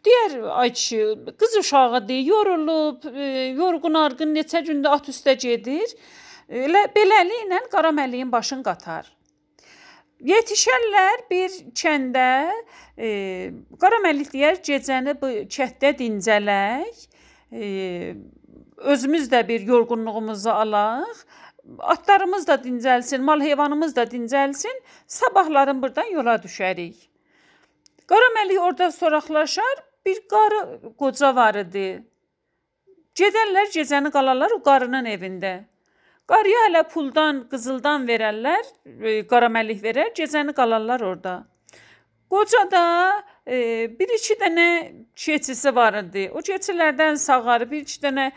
Deyər 0.03 0.33
ay 0.51 0.73
kişi, 0.73 0.99
qız 1.39 1.57
uşağıdır, 1.57 2.21
yorulub, 2.27 3.05
e, 3.15 3.27
yorğun 3.55 3.95
arğın 3.95 4.35
neçə 4.35 4.65
gündə 4.67 4.91
at 4.91 5.09
üstə 5.09 5.37
gedir. 5.39 5.93
Elə 6.51 6.89
beləliklə 6.97 7.61
Qaraməliyin 7.71 8.33
başını 8.33 8.67
qatar. 8.67 9.07
Yetişərlər 10.23 11.23
bir 11.31 11.55
kəndə. 11.79 12.33
E, 12.99 13.09
Qaraməlik 13.79 14.33
deyər, 14.35 14.59
gecəni 14.67 15.15
bu 15.21 15.31
kətdə 15.51 15.95
dincələk. 15.99 17.07
E, 17.53 17.63
özümüz 18.77 19.31
də 19.31 19.47
bir 19.49 19.61
yorğunluğumuzu 19.71 20.51
alaq. 20.51 21.25
Atlarımız 21.79 22.47
da 22.49 22.55
dincəlsin, 22.55 23.23
mal 23.23 23.41
heyvanımız 23.41 23.97
da 23.97 24.03
dincəlsin. 24.03 24.83
Sabahların 25.07 25.83
burdan 25.83 26.11
yola 26.11 26.35
düşərik. 26.43 27.09
Qaraməlik 28.11 28.61
orada 28.61 28.91
soraqlaşar, 28.93 29.83
bir 30.07 30.19
qarı 30.29 30.61
qoca 30.99 31.35
var 31.37 31.55
idi. 31.55 32.03
Gedərlər, 33.19 33.69
gecəni 33.75 34.11
qalarlar 34.13 34.55
o 34.57 34.63
qarının 34.65 35.07
evində. 35.07 35.53
Qarıya 36.31 36.67
hələ 36.67 36.83
puldan, 36.89 37.43
qızıldan 37.51 38.07
verərlər, 38.09 38.63
e, 38.87 39.15
qaraməlik 39.29 39.83
verər, 39.83 40.13
gecəni 40.17 40.55
qalarlar 40.57 41.03
orada. 41.05 41.35
Qoca 42.33 42.63
da 42.73 42.85
e, 43.45 43.57
bir 43.99 44.15
iki 44.17 44.39
dənə 44.41 44.69
keçisi 45.17 45.75
var 45.77 45.99
idi. 46.01 46.31
O 46.33 46.41
keçilərdən 46.41 47.21
sağarı 47.21 47.69
bir 47.71 47.83
iki 47.85 47.99
dənə 48.07 48.31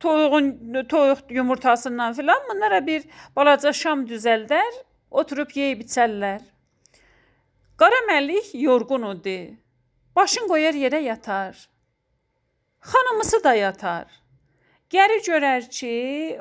toyuğun 0.00 0.48
toyuq 0.88 1.18
yumurtasından 1.30 2.12
filan 2.12 2.48
bunlara 2.48 2.80
bir 2.86 3.04
balaca 3.36 3.72
şam 3.72 4.06
düzəldər, 4.08 4.80
oturub 5.10 5.52
yeyib 5.54 5.84
içərlər. 5.84 6.40
Qaraməlik 7.78 8.54
yorğun 8.54 9.10
idi. 9.16 9.38
Başın 10.16 10.48
qoyar 10.48 10.74
yerə 10.74 11.00
yatar. 11.02 11.68
Xanımısı 12.80 13.44
da 13.44 13.54
yatar. 13.54 14.06
Gəri 14.90 15.18
görər 15.26 15.64
ki, 15.70 15.94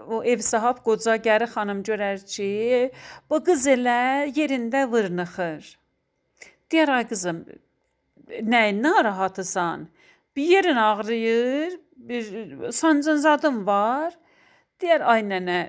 o 0.07 0.23
ev 0.23 0.41
sahab 0.45 0.83
qoca 0.85 1.15
gəri 1.17 1.47
xanım 1.49 1.79
görər 1.87 2.19
ki, 2.33 2.91
bu 3.29 3.39
qız 3.47 3.65
elə 3.71 4.29
yerində 4.37 4.83
vırnıxır. 4.91 5.69
Deyər 6.69 6.91
ay 6.97 7.07
qızım, 7.09 7.39
nəyin 8.53 8.83
narahatısan? 8.83 9.87
Bir 10.35 10.43
yerin 10.43 10.75
ağrıyır, 10.75 11.79
bir 11.95 12.71
sancın 12.71 13.17
zadın 13.25 13.65
var. 13.65 14.13
Deyər 14.81 15.01
ay 15.13 15.23
nənə, 15.31 15.61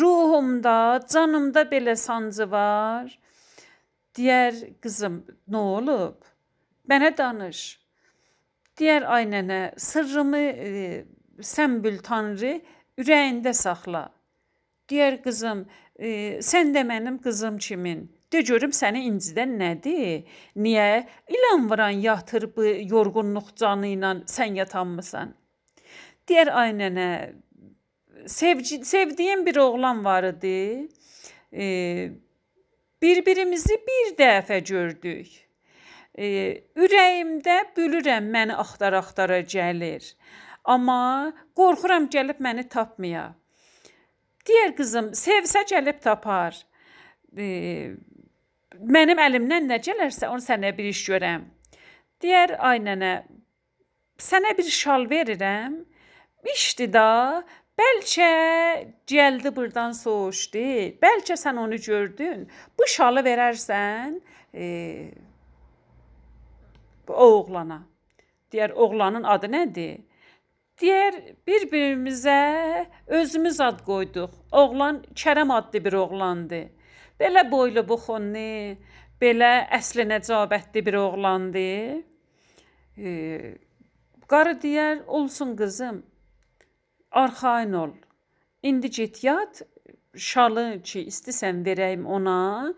ruhumda, 0.00 1.00
canımda 1.12 1.62
belə 1.70 1.94
sancı 1.96 2.50
var. 2.50 3.14
Deyər 4.18 4.58
qızım, 4.82 5.22
nə 5.46 5.62
olub? 5.78 6.18
Mənə 6.88 7.10
danış. 7.16 7.62
Deyər 8.78 9.04
ay 9.10 9.26
nənə, 9.28 9.60
sırrımı 9.76 10.38
e, 10.40 10.68
sən 11.44 11.80
bil 11.84 11.98
Tanrı 12.04 12.54
ürəyində 13.00 13.52
saxla. 13.54 14.06
Deyər 14.88 15.18
qızım, 15.24 15.64
e, 15.98 16.38
sən 16.44 16.72
də 16.76 16.84
mənim 16.88 17.18
qızım 17.22 17.58
kimin? 17.58 18.06
De 18.32 18.40
görüm 18.44 18.72
səni 18.76 19.02
incidən 19.08 19.56
nədir? 19.60 20.24
Niyə 20.56 20.86
ilan 21.32 21.66
vuran 21.70 22.00
yatır 22.04 22.48
bu 22.56 22.64
yorğunluq 22.64 23.50
canı 23.56 23.92
ilə 23.96 24.12
sən 24.28 24.56
yatanmısan? 24.60 25.34
Deyər 26.28 26.52
ay 26.62 26.72
nənə, 26.76 27.08
sevci, 28.26 28.84
sevdiyim 28.84 29.44
bir 29.46 29.56
oğlan 29.56 30.04
var 30.04 30.24
idi. 30.30 30.88
E, 31.52 31.66
bir-birimizi 33.02 33.76
bir 33.88 34.16
dəfə 34.16 34.60
gördük. 34.64 35.47
Ürəyimdə 36.18 37.58
bülürəm 37.76 38.26
məni 38.34 38.56
axtar-axtara 38.58 39.38
gəlir. 39.46 40.02
Amma 40.64 41.32
qorxuram 41.56 42.08
gəlib 42.10 42.40
məni 42.42 42.64
tapmaya. 42.68 43.28
Digər 44.48 44.74
qızım, 44.74 45.12
sevsə 45.14 45.62
gəlib 45.70 46.00
tapar. 46.02 46.56
E, 47.36 47.94
mənim 48.96 49.20
əlimdən 49.20 49.68
nə 49.70 49.78
gələrsə, 49.84 50.30
onu 50.32 50.42
sənə 50.42 50.72
bir 50.76 50.88
iş 50.90 51.04
görəm. 51.12 51.46
Deyər 52.22 52.56
ay 52.70 52.82
nənə, 52.82 53.12
sənə 54.18 54.56
bir 54.58 54.70
şal 54.74 55.06
verirəm. 55.12 55.78
İşdi 56.54 56.88
da, 56.94 57.44
bəlkə 57.78 58.32
gəldi 59.10 59.54
burdan 59.54 59.94
soğuşdu. 59.94 60.66
Bəlkə 61.02 61.38
sən 61.38 61.62
onu 61.62 61.78
gördün. 61.78 62.46
Bu 62.78 62.90
şalı 62.90 63.22
verərsən, 63.26 64.18
e, 64.54 64.66
bu 67.08 67.14
oğlana. 67.14 67.82
Deyər 68.52 68.72
oğlanın 68.72 69.24
adı 69.24 69.50
nədir? 69.52 70.00
Deyər 70.80 71.16
bir-birimizə 71.46 72.86
özümüz 73.06 73.60
ad 73.60 73.80
qoyduq. 73.86 74.30
Oğlan 74.52 75.02
Kərəm 75.14 75.52
adlı 75.52 75.84
bir 75.84 75.92
oğlandı. 75.92 76.60
Belə 77.20 77.42
boylu 77.50 77.82
buxunlu, 77.88 78.76
belə 79.20 79.52
əsli 79.74 80.06
nəcabətli 80.06 80.84
bir 80.86 80.94
oğlandı. 81.00 81.70
E, 82.98 83.08
qarı 84.30 84.54
deyər, 84.62 85.02
olsun 85.06 85.56
qızım, 85.56 86.02
arxayın 87.10 87.72
ol. 87.72 87.90
İndi 88.62 88.90
get 88.90 89.24
yat, 89.24 89.62
şalı 90.14 90.82
ki, 90.82 91.06
istisən 91.10 91.64
verəyim 91.66 92.06
ona. 92.06 92.74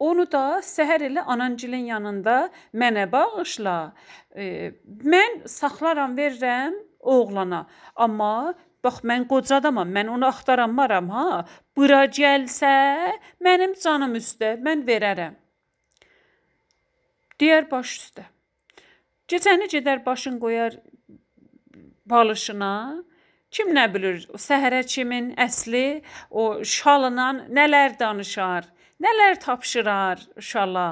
Onu 0.00 0.24
da 0.32 0.60
səhər 0.64 1.04
elə 1.10 1.24
anancilin 1.28 1.84
yanında 1.90 2.36
mənə 2.72 3.04
bağışla. 3.12 3.76
E, 4.32 4.72
mən 5.04 5.42
saxlaram, 5.44 6.16
verirəm 6.16 6.78
oğlana. 7.00 7.66
Amma 7.96 8.54
bax 8.84 9.02
mən 9.04 9.26
qoca 9.28 9.58
adamam, 9.60 9.92
mən 9.92 10.08
onu 10.08 10.26
axtaranmaram 10.30 11.10
ha. 11.12 11.44
Bura 11.76 12.06
gəlsə, 12.06 12.72
mənim 13.44 13.76
canım 13.82 14.16
üstə, 14.16 14.54
mən 14.64 14.86
verərəm. 14.88 15.36
Deyər 17.40 17.68
baş 17.70 17.94
üstə. 17.98 18.26
Gecəni 19.28 19.68
gedər 19.72 20.00
başın 20.06 20.40
qoyar 20.40 20.80
balışına. 22.08 22.72
Kim 23.50 23.72
nə 23.74 23.86
bilir, 23.92 24.24
səhərə 24.38 24.82
kimin 24.86 25.32
əsli 25.44 26.02
o 26.30 26.62
şalından 26.64 27.48
nələr 27.56 27.98
danışar. 28.00 28.68
Nələr 29.00 29.38
tapşırar 29.40 30.20
uşala. 30.36 30.88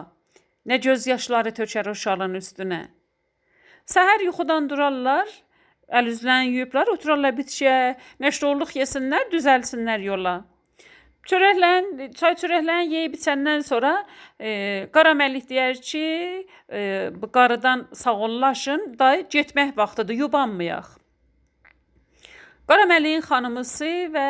Nə 0.68 0.79
göz 0.81 1.07
yaşları 1.07 1.51
tökər 1.57 1.90
o 1.90 1.94
şalın 1.94 2.38
üstünə. 2.40 2.87
Səhər 3.88 4.25
yuxudan 4.25 4.68
durarlar, 4.71 5.29
əl 5.88 6.09
üzlərini 6.12 6.55
yuyublar, 6.55 6.88
oturarlar 6.92 7.37
bitişə, 7.37 7.75
nəşrolluq 8.25 8.73
yesinlər, 8.81 9.29
düzəlsinlər 9.33 10.05
yola. 10.07 10.35
Çörəklərin, 11.29 12.14
çay 12.16 12.37
çörəklərini 12.40 12.94
yeyib 12.94 13.18
içəndən 13.18 13.64
sonra 13.68 13.92
e, 14.40 14.88
qara 14.92 15.12
məlik 15.16 15.44
deyər 15.51 15.77
ki, 15.85 16.07
e, 16.73 16.81
bu 17.12 17.29
qarıdan 17.33 17.88
sağollaşın, 17.92 18.94
day 19.01 19.27
getmək 19.29 19.77
vaxtıdır, 19.77 20.16
yubanmayaq. 20.25 20.94
Qara 22.68 22.85
Məliyin 22.85 23.22
xanımısı 23.24 23.87
və 24.12 24.24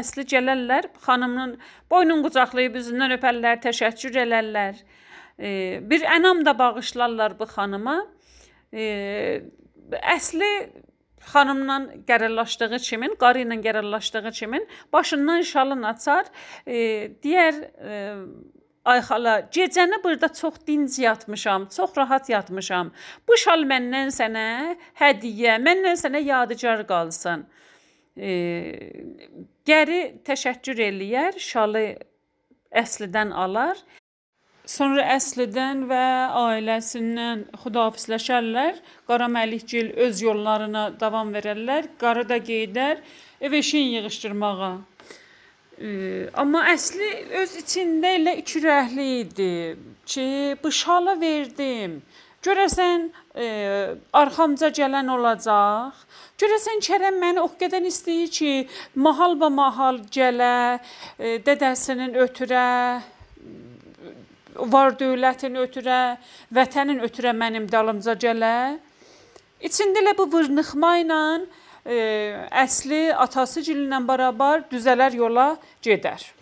əsli 0.00 0.24
gələrlər, 0.32 0.88
xanımın 1.04 1.52
boynun 1.90 2.24
qucaqlayıb 2.24 2.80
üzündən 2.80 3.14
öpərlər, 3.20 3.60
təşəkkür 3.62 4.18
elərlər. 4.24 4.80
E, 5.38 5.78
bir 5.78 6.02
ənam 6.16 6.40
da 6.42 6.56
bağışlarlar 6.58 7.36
bu 7.38 7.46
xanıma. 7.52 8.00
E, 8.74 8.88
əsli 10.16 10.50
xanımla 11.30 11.78
qərarlaşdığı 12.10 12.82
kimin, 12.88 13.14
qarı 13.22 13.46
ilə 13.46 13.60
qərarlaşdığı 13.62 14.34
kimin 14.40 14.66
başından 14.92 15.46
şalın 15.54 15.86
açar, 15.94 16.34
e, 16.66 17.14
deyər 17.22 17.62
e, 17.78 18.02
Ay 18.84 18.98
xala, 19.00 19.38
gecəni 19.48 19.96
burada 20.04 20.28
çox 20.28 20.58
dinc 20.66 20.98
yatmışam, 21.00 21.62
çox 21.72 21.94
rahat 21.96 22.26
yatmışam. 22.28 22.90
Bu 23.28 23.38
şal 23.40 23.62
məndən 23.64 24.10
sənə 24.12 24.48
hədiyyə, 25.00 25.54
məndən 25.56 25.96
sənə 25.96 26.20
yadigar 26.20 26.82
qalsın 26.90 27.46
gəri 28.16 30.00
təşəkkür 30.26 30.80
eləyər, 30.88 31.38
şalı 31.38 31.84
əslidən 32.70 33.32
alar. 33.34 33.78
Sonra 34.64 35.02
əslidən 35.12 35.82
və 35.90 36.04
ailəsindən 36.40 37.44
xudahafizləşərlər. 37.60 38.78
Qara 39.06 39.26
Məlikgil 39.28 39.90
öz 40.06 40.22
yollarına 40.24 40.86
davam 41.00 41.34
verərlər. 41.34 41.90
Qarı 42.00 42.24
da 42.28 42.38
gedər 42.40 43.02
ev 43.44 43.52
eşin 43.60 43.92
yığışdırmağa. 43.98 44.72
E, 45.74 45.90
amma 46.32 46.62
əsli 46.70 47.10
öz 47.42 47.56
içində 47.60 48.14
elə 48.16 48.38
ikirəhli 48.40 49.08
idi 49.20 49.52
ki, 50.06 50.56
bu 50.62 50.72
şalı 50.72 51.20
verdim. 51.20 52.00
Görəsən 52.44 53.06
e, 53.40 53.46
arxamca 54.12 54.68
gələn 54.76 55.08
olacaq. 55.14 55.96
Görəsən 56.40 56.82
Kərəm 56.84 57.16
məni 57.22 57.40
o 57.40 57.48
qədər 57.60 57.86
istəyir 57.88 58.28
ki, 58.34 58.52
mahal-ba 59.00 59.48
mahal 59.48 60.02
gələ, 60.12 60.80
e, 61.16 61.38
dədəsinin 61.46 62.12
ötürə, 62.26 62.66
var 64.74 64.94
dövlətin 65.00 65.56
ötürə, 65.64 66.18
vətənin 66.54 67.00
ötürə 67.08 67.32
mənim 67.32 67.70
dalımca 67.70 68.18
gələ. 68.26 68.54
İçində 69.64 70.04
elə 70.04 70.12
bu 70.18 70.28
vırnıxma 70.36 70.94
ilə 71.00 71.22
e, 71.40 71.98
əsli 72.64 73.06
atası 73.24 73.64
gilinlə 73.64 74.04
bərabər 74.04 74.68
düzələr 74.68 75.16
yola 75.16 75.54
gedər. 75.80 76.34